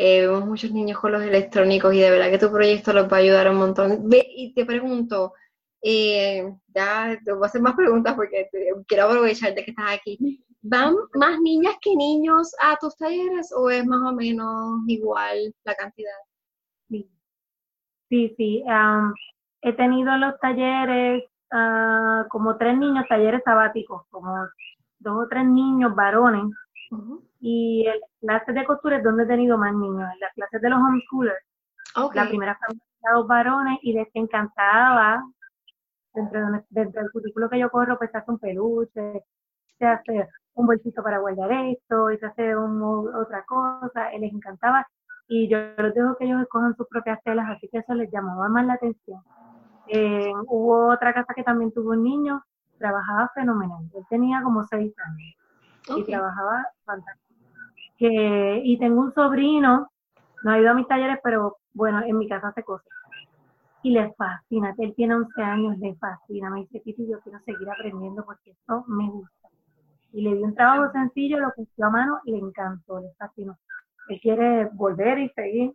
Eh, 0.01 0.21
vemos 0.21 0.45
muchos 0.45 0.71
niños 0.71 0.97
con 0.97 1.11
los 1.11 1.21
electrónicos 1.21 1.93
y 1.93 1.99
de 1.99 2.09
verdad 2.09 2.29
que 2.31 2.37
tu 2.37 2.49
proyecto 2.49 2.93
los 2.93 3.11
va 3.11 3.17
a 3.17 3.19
ayudar 3.19 3.49
un 3.49 3.57
montón. 3.57 4.07
y 4.09 4.53
te 4.53 4.65
pregunto, 4.65 5.33
eh, 5.81 6.55
ya 6.67 7.19
te 7.21 7.33
voy 7.33 7.43
a 7.43 7.47
hacer 7.47 7.61
más 7.61 7.75
preguntas 7.75 8.13
porque 8.15 8.49
quiero 8.87 9.03
aprovechar 9.03 9.53
de 9.53 9.65
que 9.65 9.71
estás 9.71 9.91
aquí. 9.91 10.41
¿Van 10.61 10.95
más 11.15 11.41
niñas 11.41 11.75
que 11.81 11.93
niños 11.97 12.55
a 12.61 12.77
tus 12.77 12.95
talleres 12.95 13.51
o 13.53 13.69
es 13.69 13.85
más 13.85 13.99
o 14.09 14.15
menos 14.15 14.79
igual 14.87 15.53
la 15.65 15.75
cantidad? 15.75 16.19
Sí, 16.87 17.11
sí, 18.07 18.33
sí. 18.37 18.63
he 19.61 19.73
tenido 19.73 20.13
en 20.13 20.21
los 20.21 20.39
talleres 20.39 21.25
ah, 21.51 22.25
como 22.29 22.55
tres 22.57 22.77
niños, 22.77 23.03
talleres 23.09 23.41
sabáticos, 23.43 24.03
como 24.11 24.47
dos 24.99 25.25
o 25.25 25.27
tres 25.27 25.45
niños 25.45 25.93
varones. 25.93 26.45
Y 27.39 27.87
en 27.87 27.99
clases 28.21 28.53
de 28.53 28.65
costura 28.65 28.97
es 28.97 29.03
donde 29.03 29.23
he 29.23 29.27
tenido 29.27 29.57
más 29.57 29.73
niños, 29.73 30.09
en 30.13 30.19
las 30.19 30.33
clases 30.33 30.61
de 30.61 30.69
los 30.69 30.79
homeschoolers. 30.79 31.45
La 32.13 32.27
primera 32.27 32.57
fue 32.57 32.75
dos 33.13 33.27
varones 33.27 33.79
y 33.81 33.93
les 33.93 34.07
encantaba 34.13 35.23
dentro, 36.13 36.93
del 36.93 37.11
currículo 37.11 37.49
que 37.49 37.59
yo 37.59 37.69
corro, 37.69 37.97
pues 37.97 38.11
se 38.11 38.17
hace 38.17 38.31
un 38.31 38.39
peluche, 38.39 39.23
se 39.77 39.85
hace 39.85 40.27
un 40.55 40.67
bolsito 40.67 41.01
para 41.03 41.19
guardar 41.19 41.51
esto, 41.51 42.11
y 42.11 42.17
se 42.17 42.25
hace 42.25 42.55
otra 42.55 43.43
cosa, 43.45 44.11
él 44.11 44.21
les 44.21 44.33
encantaba. 44.33 44.85
Y 45.27 45.47
yo 45.47 45.57
los 45.77 45.93
dejo 45.93 46.15
que 46.17 46.25
ellos 46.25 46.41
escojan 46.41 46.75
sus 46.75 46.87
propias 46.87 47.21
telas, 47.23 47.47
así 47.49 47.69
que 47.69 47.77
eso 47.77 47.93
les 47.93 48.11
llamaba 48.11 48.49
más 48.49 48.65
la 48.65 48.73
atención. 48.73 49.21
Eh, 49.87 50.31
hubo 50.47 50.91
otra 50.91 51.13
casa 51.13 51.33
que 51.33 51.43
también 51.43 51.71
tuvo 51.71 51.91
un 51.91 52.03
niño, 52.03 52.43
trabajaba 52.77 53.29
fenomenal. 53.33 53.83
Él 53.93 54.03
tenía 54.09 54.41
como 54.43 54.63
seis 54.63 54.93
años 54.97 55.99
y 55.99 56.03
trabajaba 56.03 56.65
fantástico. 56.83 57.28
Y 57.99 58.77
tengo 58.79 59.01
un 59.01 59.13
sobrino, 59.13 59.89
no 60.43 60.51
ha 60.51 60.59
ido 60.59 60.71
a 60.71 60.73
mis 60.73 60.87
talleres, 60.87 61.19
pero 61.23 61.57
bueno, 61.73 62.01
en 62.03 62.17
mi 62.17 62.27
casa 62.27 62.49
hace 62.49 62.63
cosas 62.63 62.87
y 63.83 63.91
le 63.91 64.13
fascina. 64.13 64.73
Él 64.77 64.93
tiene 64.95 65.15
11 65.15 65.41
años, 65.41 65.77
le 65.79 65.95
fascina. 65.95 66.49
Me 66.49 66.61
dice, 66.61 66.79
Titi, 66.81 67.07
yo 67.07 67.19
quiero 67.21 67.39
seguir 67.45 67.69
aprendiendo 67.69 68.23
porque 68.25 68.51
esto 68.51 68.83
me 68.87 69.09
gusta. 69.09 69.49
Y 70.11 70.21
le 70.21 70.35
di 70.35 70.43
un 70.43 70.55
trabajo 70.55 70.91
sencillo, 70.91 71.39
lo 71.39 71.53
puso 71.53 71.83
a 71.83 71.89
mano 71.89 72.19
y 72.25 72.31
le 72.31 72.39
encantó, 72.39 72.99
le 72.99 73.13
fascinó. 73.17 73.57
Él 74.09 74.19
quiere 74.21 74.69
volver 74.73 75.19
y 75.19 75.29
seguir. 75.29 75.73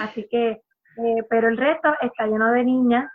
Así 0.00 0.26
que, 0.30 0.50
eh, 0.50 1.26
pero 1.28 1.48
el 1.48 1.56
resto 1.56 1.88
está 2.00 2.26
lleno 2.26 2.52
de 2.52 2.64
niñas, 2.64 3.10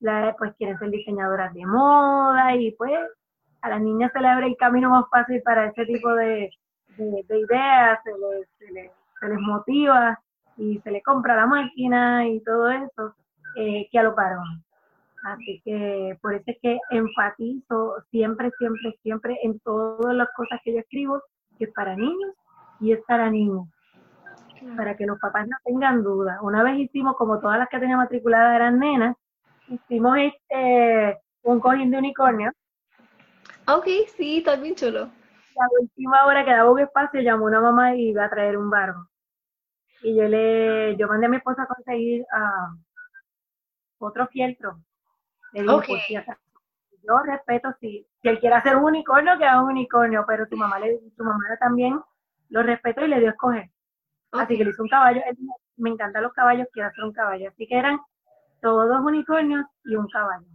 la, 0.00 0.34
pues 0.38 0.54
quieren 0.56 0.78
ser 0.78 0.90
diseñadoras 0.90 1.52
de 1.54 1.66
moda 1.66 2.54
y 2.54 2.72
pues 2.72 2.92
a 3.62 3.68
las 3.68 3.80
niñas 3.80 4.10
se 4.12 4.20
le 4.20 4.28
abre 4.28 4.46
el 4.46 4.56
camino 4.56 4.90
más 4.90 5.04
fácil 5.10 5.42
para 5.42 5.66
ese 5.66 5.84
tipo 5.86 6.12
de, 6.14 6.50
ideas, 6.98 7.98
se 8.04 8.10
les, 8.72 8.90
se 9.20 9.28
les 9.28 9.40
motiva 9.40 10.18
y 10.56 10.78
se 10.80 10.90
le 10.90 11.02
compra 11.02 11.36
la 11.36 11.46
máquina 11.46 12.28
y 12.28 12.40
todo 12.40 12.70
eso 12.70 13.14
eh, 13.56 13.88
que 13.90 13.98
a 13.98 14.02
los 14.02 14.14
varones. 14.14 14.62
Así 15.24 15.60
que 15.64 16.18
por 16.22 16.34
eso 16.34 16.44
es 16.46 16.58
que 16.62 16.78
enfatizo 16.90 17.96
siempre, 18.10 18.50
siempre, 18.58 18.94
siempre 19.02 19.38
en 19.42 19.58
todas 19.60 20.14
las 20.14 20.28
cosas 20.34 20.60
que 20.64 20.72
yo 20.72 20.80
escribo, 20.80 21.22
que 21.58 21.64
es 21.64 21.72
para 21.72 21.94
niños 21.94 22.34
y 22.80 22.92
es 22.92 23.00
para 23.06 23.30
niños. 23.30 23.66
para 24.76 24.96
que 24.96 25.06
los 25.06 25.18
papás 25.18 25.46
no 25.46 25.56
tengan 25.64 26.02
duda. 26.02 26.38
Una 26.42 26.62
vez 26.62 26.78
hicimos, 26.78 27.16
como 27.16 27.38
todas 27.38 27.58
las 27.58 27.68
que 27.68 27.78
tenía 27.78 27.96
matriculadas 27.96 28.56
eran 28.56 28.78
nenas, 28.78 29.16
hicimos 29.68 30.18
este 30.18 31.18
un 31.42 31.60
cojín 31.60 31.90
de 31.90 31.98
unicornio. 31.98 32.52
Ok, 33.66 33.86
sí, 34.16 34.38
está 34.38 34.56
bien 34.56 34.74
chulo. 34.74 35.10
La 35.60 35.66
última 35.78 36.24
hora 36.24 36.42
que 36.42 36.52
daba 36.52 36.70
un 36.70 36.80
espacio, 36.80 37.20
llamó 37.20 37.44
una 37.44 37.60
mamá 37.60 37.94
y 37.94 38.08
iba 38.08 38.24
a 38.24 38.30
traer 38.30 38.56
un 38.56 38.70
barco. 38.70 39.10
Y 40.02 40.16
yo 40.16 40.26
le, 40.26 40.96
yo 40.96 41.06
mandé 41.06 41.26
a 41.26 41.28
mi 41.28 41.36
esposa 41.36 41.64
a 41.64 41.66
conseguir 41.66 42.22
uh, 42.22 42.78
otro 43.98 44.26
fieltro. 44.28 44.80
Le 45.52 45.62
dije, 45.62 45.74
pues, 45.86 46.02
yo 47.06 47.18
respeto 47.24 47.74
si, 47.78 48.06
si 48.22 48.28
él 48.28 48.40
quiere 48.40 48.56
hacer 48.56 48.76
un 48.76 48.84
unicornio, 48.84 49.36
que 49.36 49.44
haga 49.44 49.62
un 49.62 49.70
unicornio, 49.70 50.24
pero 50.26 50.46
su 50.46 50.56
mamá 50.56 50.78
le, 50.78 50.98
su 51.14 51.22
mamá 51.22 51.44
también 51.58 52.00
lo 52.48 52.62
respetó 52.62 53.04
y 53.04 53.08
le 53.08 53.18
dio 53.18 53.28
a 53.28 53.32
escoger. 53.32 53.70
Así 54.32 54.56
que 54.56 54.64
le 54.64 54.70
hizo 54.70 54.82
un 54.82 54.88
caballo. 54.88 55.20
me 55.76 55.90
encantan 55.90 56.22
los 56.22 56.32
caballos, 56.32 56.68
quiero 56.72 56.88
hacer 56.88 57.04
un 57.04 57.12
caballo. 57.12 57.50
Así 57.50 57.66
que 57.66 57.76
eran 57.76 57.98
todos 58.62 59.00
unicornios 59.04 59.66
y 59.84 59.94
un 59.94 60.08
caballo. 60.08 60.46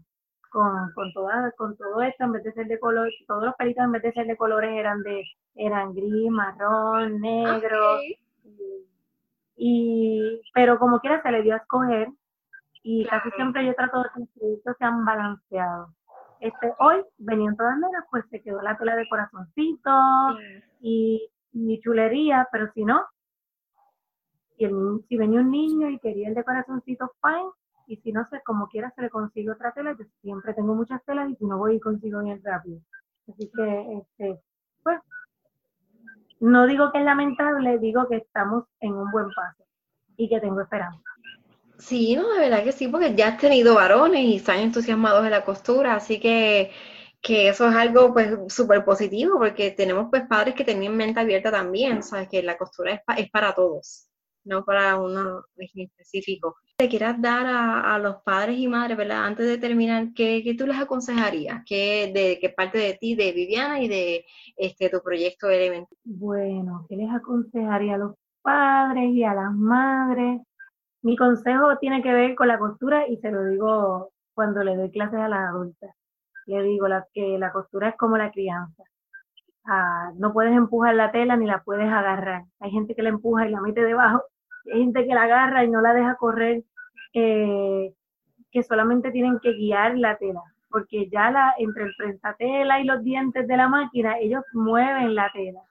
Con, 0.56 0.94
con, 0.94 1.12
toda, 1.12 1.52
con 1.58 1.76
todo 1.76 2.02
esto, 2.02 2.24
en 2.24 2.32
vez 2.32 2.44
de 2.46 2.54
ser 2.54 2.68
de 2.68 2.80
color, 2.80 3.10
todos 3.28 3.44
los 3.44 3.56
pelitos 3.56 3.84
en 3.84 3.92
vez 3.92 4.02
de 4.04 4.14
ser 4.14 4.26
de 4.26 4.38
colores 4.38 4.72
eran 4.72 5.04
de 5.04 5.22
eran 5.54 5.94
gris, 5.94 6.32
marrón, 6.32 7.20
negro. 7.20 8.00
Y, 9.58 10.42
pero 10.54 10.80
como 10.80 11.02
quiera 11.02 11.22
se 11.22 11.32
le 11.32 11.42
dio 11.42 11.56
a 11.56 11.58
escoger 11.58 12.08
y 12.84 13.06
casi 13.06 13.32
siempre 13.32 13.66
yo 13.66 13.76
trato 13.76 14.02
de 14.02 14.10
que 14.14 14.20
los 14.22 14.30
productos 14.30 14.76
sean 14.80 15.04
balanceados. 15.04 15.90
Este, 16.40 16.72
hoy 16.80 17.04
venían 17.18 17.58
todas 17.58 17.78
negras, 17.78 18.06
pues 18.10 18.24
se 18.30 18.42
quedó 18.42 18.62
la 18.62 18.78
tela 18.78 18.96
de 18.96 19.10
corazoncito 19.10 19.92
y, 20.80 21.30
y 21.52 21.82
chulería, 21.82 22.48
pero 22.50 22.72
si 22.74 22.86
no, 22.86 23.06
y 24.58 24.68
si 25.10 25.18
venía 25.18 25.42
un 25.42 25.52
niño 25.52 25.90
y 25.90 26.00
quería 26.00 26.30
el 26.30 26.34
de 26.34 26.46
corazoncito, 26.46 27.12
fine. 27.22 27.52
Y 27.88 27.98
si 27.98 28.12
no 28.12 28.26
sé, 28.26 28.42
como 28.44 28.68
quiera, 28.68 28.92
se 28.96 29.02
le 29.02 29.10
consigue 29.10 29.52
otra 29.52 29.72
tela. 29.72 29.96
Yo 29.98 30.06
siempre 30.22 30.54
tengo 30.54 30.74
muchas 30.74 31.04
telas 31.06 31.30
y 31.30 31.36
si 31.36 31.46
no 31.46 31.58
voy 31.58 31.76
y 31.76 31.80
consigo 31.80 32.24
bien 32.24 32.42
rápido. 32.44 32.80
Así 33.28 33.52
que, 33.56 33.98
este, 33.98 34.42
pues, 34.84 35.00
no 36.40 36.68
digo 36.68 36.92
que 36.92 37.00
es 37.00 37.06
lamentable, 37.06 37.80
digo 37.80 38.08
que 38.08 38.18
estamos 38.18 38.66
en 38.80 38.94
un 38.94 39.12
buen 39.12 39.28
paso 39.36 39.64
y 40.18 40.30
que 40.30 40.40
tengo 40.40 40.62
esperanza. 40.62 41.02
Sí, 41.78 42.16
no, 42.16 42.34
de 42.34 42.40
verdad 42.40 42.64
que 42.64 42.72
sí, 42.72 42.88
porque 42.88 43.16
ya 43.16 43.30
has 43.30 43.38
tenido 43.38 43.76
varones 43.76 44.22
y 44.22 44.38
están 44.38 44.60
entusiasmados 44.60 45.24
de 45.24 45.30
la 45.30 45.44
costura, 45.44 45.96
así 45.96 46.20
que, 46.20 46.72
que 47.22 47.50
eso 47.50 47.68
es 47.68 47.76
algo 47.76 48.14
pues 48.14 48.54
súper 48.54 48.86
positivo, 48.86 49.38
porque 49.38 49.72
tenemos 49.72 50.08
pues 50.10 50.24
padres 50.28 50.56
que 50.56 50.64
tienen 50.64 50.96
mente 50.96 51.20
abierta 51.20 51.52
también, 51.52 52.02
sabes 52.02 52.30
que 52.30 52.42
la 52.44 52.58
costura 52.58 53.02
es 53.18 53.30
para 53.30 53.54
todos 53.54 54.08
no 54.46 54.64
para 54.64 54.96
uno 54.98 55.44
específico. 55.58 56.56
Te 56.78 56.88
quieras 56.88 57.22
dar 57.22 57.46
a, 57.48 57.98
los 58.00 58.18
padres 58.18 58.58
y 58.58 58.68
madres, 58.68 58.98
¿verdad? 58.98 59.26
Antes 59.26 59.48
de 59.48 59.58
terminar, 59.58 60.10
¿qué, 60.14 60.42
qué 60.44 60.54
tú 60.54 60.68
les 60.68 60.78
aconsejarías? 60.78 61.64
¿Qué, 61.66 62.12
de, 62.14 62.38
¿Qué 62.40 62.50
parte 62.50 62.78
de 62.78 62.94
ti, 62.94 63.16
de 63.16 63.32
Viviana 63.32 63.82
y 63.82 63.88
de 63.88 64.26
este 64.56 64.90
tu 64.90 65.02
proyecto 65.02 65.50
Element? 65.50 65.88
Bueno, 66.04 66.86
¿qué 66.88 66.96
les 66.96 67.10
aconsejaría 67.10 67.96
a 67.96 67.98
los 67.98 68.16
padres 68.42 69.10
y 69.12 69.24
a 69.24 69.34
las 69.34 69.54
madres? 69.54 70.42
Mi 71.02 71.16
consejo 71.16 71.78
tiene 71.80 72.02
que 72.02 72.14
ver 72.14 72.36
con 72.36 72.48
la 72.48 72.60
costura 72.60 73.08
y 73.08 73.18
se 73.18 73.32
lo 73.32 73.46
digo 73.46 74.12
cuando 74.34 74.64
le 74.64 74.76
doy 74.76 74.92
clases 74.92 75.20
a 75.20 75.30
las 75.30 75.50
adultas. 75.50 75.96
Le 76.46 76.62
digo 76.62 76.88
que 77.14 77.38
la 77.40 77.52
costura 77.52 77.90
es 77.90 77.98
como 77.98 78.18
la 78.18 78.32
crianza. 78.32 78.84
Ah, 79.66 80.12
no 80.16 80.32
puedes 80.32 80.54
empujar 80.54 80.94
la 80.94 81.12
tela 81.12 81.36
ni 81.38 81.48
la 81.48 81.64
puedes 81.64 81.92
agarrar. 81.92 82.44
Hay 82.60 82.72
gente 82.72 82.96
que 82.96 83.02
la 83.02 83.10
empuja 83.10 83.48
y 83.48 83.52
la 83.52 83.62
mete 83.62 83.82
debajo 83.82 84.24
gente 84.66 85.06
que 85.06 85.14
la 85.14 85.24
agarra 85.24 85.64
y 85.64 85.70
no 85.70 85.82
la 85.82 85.94
deja 85.94 86.16
correr, 86.16 86.64
eh, 87.14 87.94
que 88.52 88.64
solamente 88.64 89.12
tienen 89.12 89.40
que 89.40 89.54
guiar 89.54 89.98
la 89.98 90.18
tela, 90.18 90.42
porque 90.70 91.10
ya 91.10 91.32
la, 91.32 91.54
entre 91.58 91.84
el 91.84 91.96
prensatela 91.98 92.80
y 92.80 92.86
los 92.86 93.04
dientes 93.04 93.48
de 93.48 93.58
la 93.58 93.68
máquina, 93.68 94.18
ellos 94.20 94.44
mueven 94.54 95.16
la 95.16 95.32
tela. 95.34 95.62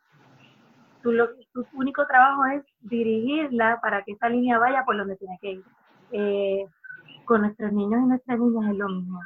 Tu, 1.03 1.13
tu 1.53 1.67
único 1.75 2.07
trabajo 2.07 2.47
es 2.47 2.65
dirigirla 2.81 3.79
para 3.83 4.03
que 4.03 4.13
esa 4.13 4.29
línea 4.29 4.59
vaya 4.59 4.85
por 4.85 4.97
donde 4.97 5.17
tiene 5.17 5.39
que 5.41 5.51
ir. 5.53 5.65
Eh, 6.13 6.67
con 7.25 7.41
nuestros 7.41 7.73
niños 7.73 8.03
y 8.03 8.07
nuestras 8.07 8.39
niñas 8.39 8.71
es 8.71 8.77
lo 8.77 8.89
mismo. 8.89 9.21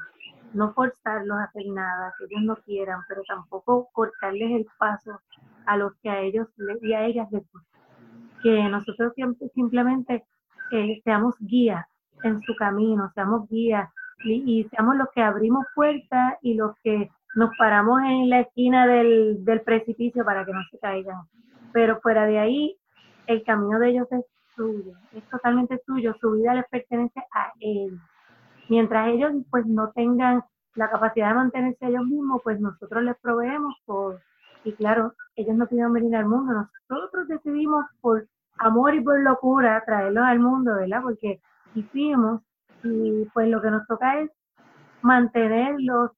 No 0.55 0.73
forzarlos 0.73 1.39
a 1.39 1.45
hacer 1.45 1.67
nada 1.67 2.15
que 2.19 2.25
ellos 2.25 2.43
no 2.43 2.57
quieran, 2.57 3.01
pero 3.09 3.23
tampoco 3.29 3.89
cortarles 3.93 4.51
el 4.53 4.67
paso 4.79 5.21
a 5.67 5.77
los 5.77 5.95
que 5.97 6.11
a 6.11 6.21
ellos 6.21 6.49
y 6.81 6.93
a 6.93 7.05
ellas 7.05 7.31
les 7.31 7.43
gusta 7.53 7.78
que 8.43 8.69
nosotros 8.69 9.13
simplemente 9.55 10.25
eh, 10.71 11.01
seamos 11.05 11.35
guías 11.41 11.87
en 12.23 12.41
su 12.43 12.55
camino, 12.57 13.11
seamos 13.15 13.49
guías 13.49 13.89
y, 14.25 14.67
seamos 14.71 14.97
los 14.97 15.09
que 15.15 15.23
abrimos 15.23 15.65
puertas 15.75 16.35
y 16.43 16.55
los 16.55 16.73
que 16.83 17.09
nos 17.37 17.51
paramos 17.57 18.01
en 18.03 18.29
la 18.29 18.41
esquina 18.41 18.87
del, 18.87 19.45
del 19.45 19.61
precipicio 19.63 20.25
para 20.25 20.45
que 20.45 20.53
no 20.53 20.61
se 20.71 20.79
caigan. 20.79 21.23
Pero 21.73 22.01
fuera 22.01 22.27
de 22.27 22.39
ahí, 22.39 22.77
el 23.27 23.45
camino 23.45 23.79
de 23.79 23.91
ellos 23.91 24.09
es 24.11 24.25
suyo, 24.57 24.93
es 25.13 25.23
totalmente 25.29 25.81
suyo, 25.87 26.15
su 26.21 26.33
vida 26.33 26.55
les 26.55 26.67
pertenece 26.69 27.21
a 27.33 27.53
él. 27.61 27.99
Mientras 28.69 29.09
ellos 29.09 29.33
pues 29.51 29.65
no 29.67 29.93
tengan 29.93 30.43
la 30.75 30.91
capacidad 30.91 31.29
de 31.29 31.35
mantenerse 31.35 31.87
ellos 31.87 32.05
mismos, 32.05 32.41
pues 32.43 32.61
nosotros 32.61 33.03
les 33.03 33.17
proveemos 33.19 33.75
por, 33.85 34.21
y 34.65 34.73
claro, 34.75 35.15
ellos 35.37 35.57
no 35.57 35.67
pidieron 35.67 35.93
venir 35.93 36.15
al 36.17 36.27
mundo, 36.27 36.69
nosotros 36.89 37.29
decidimos 37.29 37.85
por 38.01 38.27
amor 38.59 38.95
y 38.95 39.01
por 39.01 39.21
locura 39.21 39.83
traerlos 39.87 40.25
al 40.25 40.41
mundo, 40.41 40.75
¿verdad? 40.75 41.03
Porque 41.03 41.41
hicimos 41.75 42.43
y 42.83 43.25
pues 43.33 43.49
lo 43.49 43.61
que 43.61 43.71
nos 43.71 43.87
toca 43.87 44.21
es 44.21 44.31
mantenerlos 45.03 46.11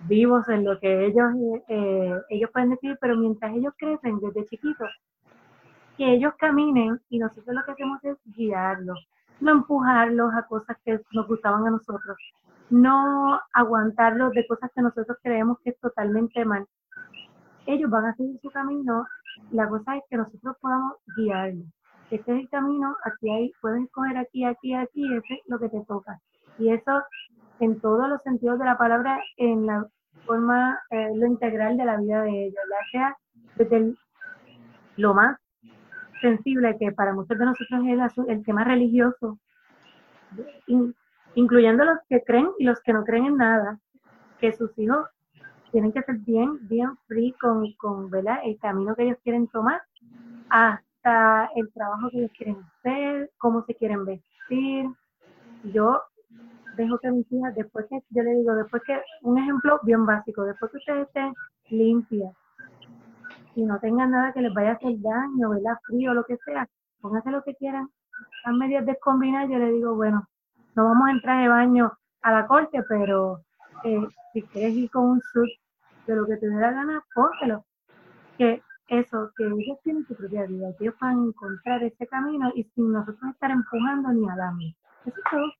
vivos 0.00 0.46
en 0.48 0.64
lo 0.64 0.78
que 0.78 1.06
ellos 1.06 1.32
eh, 1.68 2.14
ellos 2.28 2.50
pueden 2.52 2.70
decir, 2.70 2.98
pero 3.00 3.16
mientras 3.16 3.54
ellos 3.54 3.72
crecen 3.78 4.20
desde 4.20 4.46
chiquitos, 4.46 4.90
que 5.96 6.14
ellos 6.14 6.34
caminen 6.38 7.00
y 7.08 7.18
nosotros 7.18 7.54
lo 7.54 7.64
que 7.64 7.72
hacemos 7.72 8.04
es 8.04 8.16
guiarlos, 8.24 9.08
no 9.40 9.52
empujarlos 9.52 10.34
a 10.34 10.46
cosas 10.46 10.76
que 10.84 11.00
nos 11.12 11.26
gustaban 11.26 11.66
a 11.66 11.70
nosotros, 11.70 12.16
no 12.68 13.40
aguantarlos 13.52 14.32
de 14.32 14.46
cosas 14.46 14.70
que 14.74 14.82
nosotros 14.82 15.16
creemos 15.22 15.58
que 15.60 15.70
es 15.70 15.80
totalmente 15.80 16.44
mal, 16.44 16.66
ellos 17.66 17.90
van 17.90 18.06
a 18.06 18.14
seguir 18.14 18.38
su 18.40 18.50
camino. 18.50 19.04
La 19.50 19.68
cosa 19.68 19.96
es 19.96 20.02
que 20.08 20.16
nosotros 20.16 20.56
podamos 20.60 20.94
guiarlos. 21.16 21.66
Este 22.10 22.32
es 22.32 22.40
el 22.42 22.48
camino, 22.48 22.96
aquí 23.04 23.28
hay, 23.30 23.52
puedes 23.60 23.82
escoger 23.82 24.16
aquí, 24.16 24.44
aquí, 24.44 24.74
aquí, 24.74 25.12
ese 25.12 25.34
es 25.34 25.40
lo 25.48 25.58
que 25.58 25.68
te 25.68 25.84
toca. 25.86 26.20
Y 26.56 26.70
eso 26.70 27.02
en 27.58 27.80
todos 27.80 28.08
los 28.08 28.22
sentidos 28.22 28.58
de 28.58 28.64
la 28.64 28.78
palabra, 28.78 29.18
en 29.36 29.66
la 29.66 29.86
forma, 30.24 30.78
eh, 30.90 31.10
lo 31.16 31.26
integral 31.26 31.76
de 31.76 31.84
la 31.84 31.96
vida 31.96 32.22
de 32.22 32.46
ellos, 32.46 32.62
ya 32.70 32.90
sea 32.92 33.16
desde 33.56 33.94
lo 34.96 35.14
más 35.14 35.38
sensible, 36.20 36.76
que 36.78 36.92
para 36.92 37.12
muchos 37.12 37.36
de 37.38 37.44
nosotros 37.44 37.80
es 37.86 38.28
el, 38.28 38.44
tema 38.44 38.64
religioso, 38.64 39.38
incluyendo 41.34 41.84
los 41.84 41.98
que 42.08 42.22
creen 42.22 42.48
y 42.58 42.64
los 42.64 42.80
que 42.82 42.92
no 42.92 43.04
creen 43.04 43.26
en 43.26 43.36
nada, 43.36 43.78
que 44.40 44.52
sus 44.52 44.76
hijos 44.78 45.06
tienen 45.72 45.92
que 45.92 46.02
ser 46.02 46.16
bien, 46.18 46.58
bien 46.68 46.96
free 47.06 47.32
con, 47.40 47.72
con 47.74 48.10
¿verdad? 48.10 48.38
el 48.44 48.58
camino 48.58 48.94
que 48.94 49.04
ellos 49.04 49.18
quieren 49.22 49.46
tomar, 49.48 49.80
hasta 50.48 51.50
el 51.54 51.72
trabajo 51.72 52.10
que 52.10 52.18
ellos 52.18 52.32
quieren 52.36 52.56
hacer, 52.78 53.30
cómo 53.38 53.64
se 53.64 53.74
quieren 53.74 54.04
vestir. 54.04 54.88
Yo 55.72 56.00
dejo 56.76 56.98
que 56.98 57.10
mis 57.10 57.30
hijas, 57.32 57.54
después 57.54 57.86
que, 57.88 58.00
yo 58.10 58.22
le 58.22 58.34
digo, 58.36 58.54
después 58.54 58.82
que, 58.86 59.00
un 59.22 59.38
ejemplo 59.38 59.80
bien 59.82 60.04
básico, 60.06 60.44
después 60.44 60.70
que 60.70 60.78
ustedes 60.78 61.06
estén 61.06 61.32
limpias 61.68 62.32
y 63.54 63.64
no 63.64 63.78
tengan 63.80 64.10
nada 64.10 64.32
que 64.32 64.42
les 64.42 64.52
vaya 64.52 64.72
a 64.72 64.74
hacer 64.74 65.00
daño, 65.00 65.50
¿verdad? 65.50 65.78
Frío, 65.86 66.12
lo 66.12 66.24
que 66.24 66.36
sea, 66.44 66.68
pónganse 67.00 67.30
lo 67.30 67.42
que 67.42 67.54
quieran. 67.54 67.88
Están 68.38 68.58
medias 68.58 68.84
descombinadas, 68.84 69.50
yo 69.50 69.58
le 69.58 69.72
digo, 69.72 69.94
bueno, 69.94 70.26
no 70.74 70.84
vamos 70.84 71.08
a 71.08 71.12
entrar 71.12 71.42
de 71.42 71.48
baño 71.48 71.92
a 72.22 72.32
la 72.32 72.46
corte, 72.46 72.82
pero 72.88 73.40
eh, 73.84 74.06
si 74.32 74.42
quieres 74.42 74.74
ir 74.74 74.90
con 74.90 75.04
un 75.04 75.20
suit 75.32 75.52
de 76.06 76.16
lo 76.16 76.26
que 76.26 76.36
te 76.36 76.48
dé 76.48 76.60
la 76.60 76.70
gana, 76.70 77.04
póntelo. 77.14 77.64
Que 78.38 78.62
eso, 78.88 79.30
que 79.36 79.44
ellos 79.44 79.78
tienen 79.82 80.06
su 80.06 80.14
propia 80.14 80.46
vida, 80.46 80.68
que 80.78 80.84
ellos 80.84 80.96
van 81.00 81.18
a 81.18 81.26
encontrar 81.26 81.82
ese 81.82 82.06
camino 82.06 82.52
y 82.54 82.64
sin 82.74 82.92
nosotros 82.92 83.32
estar 83.32 83.50
empujando 83.50 84.12
ni 84.12 84.28
hablando. 84.28 84.64
Eso 85.04 85.16
es 85.16 85.30
todo. 85.30 85.52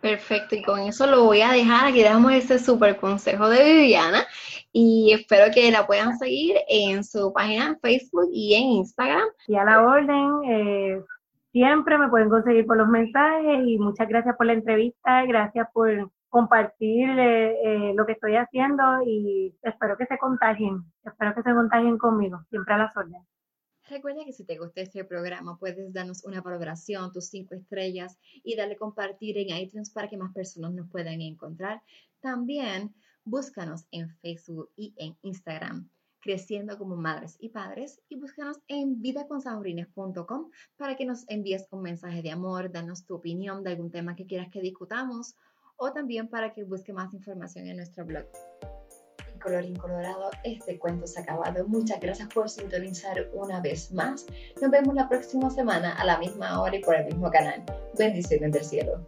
Perfecto, 0.00 0.54
y 0.54 0.62
con 0.62 0.80
eso 0.80 1.06
lo 1.06 1.24
voy 1.24 1.40
a 1.40 1.52
dejar. 1.52 1.86
Aquí 1.86 2.02
damos 2.02 2.32
ese 2.32 2.58
súper 2.58 2.98
consejo 2.98 3.48
de 3.48 3.64
Viviana 3.64 4.26
y 4.70 5.12
espero 5.12 5.50
que 5.52 5.70
la 5.70 5.86
puedan 5.86 6.18
seguir 6.18 6.56
en 6.68 7.02
su 7.04 7.32
página 7.32 7.68
en 7.68 7.80
Facebook 7.80 8.28
y 8.30 8.54
en 8.54 8.64
Instagram. 8.64 9.26
Y 9.46 9.56
a 9.56 9.64
la 9.64 9.82
orden, 9.82 10.44
eh, 10.46 11.02
siempre 11.52 11.96
me 11.96 12.10
pueden 12.10 12.28
conseguir 12.28 12.66
por 12.66 12.76
los 12.76 12.88
mensajes 12.88 13.66
y 13.66 13.78
muchas 13.78 14.06
gracias 14.06 14.36
por 14.36 14.44
la 14.44 14.52
entrevista, 14.52 15.24
gracias 15.24 15.68
por 15.72 16.10
compartir 16.34 17.08
eh, 17.10 17.92
lo 17.94 18.04
que 18.04 18.14
estoy 18.14 18.34
haciendo 18.34 18.82
y 19.06 19.56
espero 19.62 19.96
que 19.96 20.04
se 20.06 20.18
contagien, 20.18 20.82
espero 21.04 21.32
que 21.32 21.44
se 21.44 21.54
contagien 21.54 21.96
conmigo, 21.96 22.40
siempre 22.50 22.74
a 22.74 22.78
las 22.78 22.96
órdenes. 22.96 23.22
Recuerda 23.88 24.24
que 24.24 24.32
si 24.32 24.44
te 24.44 24.58
gusta 24.58 24.80
este 24.80 25.04
programa 25.04 25.56
puedes 25.60 25.92
darnos 25.92 26.24
una 26.24 26.40
valoración, 26.40 27.12
tus 27.12 27.26
cinco 27.28 27.54
estrellas 27.54 28.18
y 28.42 28.56
darle 28.56 28.74
compartir 28.74 29.38
en 29.38 29.56
iTunes 29.56 29.90
para 29.90 30.08
que 30.08 30.16
más 30.16 30.32
personas 30.32 30.72
nos 30.72 30.90
puedan 30.90 31.20
encontrar. 31.20 31.82
También 32.20 32.92
búscanos 33.24 33.86
en 33.92 34.10
Facebook 34.16 34.70
y 34.74 34.92
en 34.96 35.16
Instagram 35.22 35.88
creciendo 36.20 36.76
como 36.78 36.96
madres 36.96 37.36
y 37.38 37.50
padres 37.50 38.00
y 38.08 38.16
búscanos 38.16 38.58
en 38.66 39.00
vidaconsahorines.com 39.00 40.50
para 40.76 40.96
que 40.96 41.04
nos 41.04 41.28
envíes 41.28 41.68
un 41.70 41.82
mensaje 41.82 42.22
de 42.22 42.32
amor, 42.32 42.72
danos 42.72 43.04
tu 43.04 43.14
opinión 43.14 43.62
de 43.62 43.70
algún 43.70 43.92
tema 43.92 44.16
que 44.16 44.26
quieras 44.26 44.48
que 44.50 44.62
discutamos 44.62 45.36
o 45.76 45.92
también 45.92 46.28
para 46.28 46.52
que 46.52 46.64
busque 46.64 46.92
más 46.92 47.12
información 47.14 47.66
en 47.66 47.76
nuestro 47.76 48.04
blog. 48.04 48.24
Y 49.34 49.38
colorín 49.38 49.76
colorado, 49.76 50.30
este 50.42 50.78
cuento 50.78 51.06
se 51.06 51.20
ha 51.20 51.22
acabado. 51.22 51.66
Muchas 51.66 52.00
gracias 52.00 52.28
por 52.28 52.48
sintonizar 52.48 53.28
una 53.32 53.60
vez 53.60 53.92
más. 53.92 54.26
Nos 54.60 54.70
vemos 54.70 54.94
la 54.94 55.08
próxima 55.08 55.50
semana 55.50 55.92
a 55.94 56.04
la 56.04 56.18
misma 56.18 56.60
hora 56.60 56.76
y 56.76 56.80
por 56.80 56.96
el 56.96 57.06
mismo 57.06 57.30
canal. 57.30 57.64
Bendiciones 57.98 58.52
del 58.52 58.64
cielo. 58.64 59.04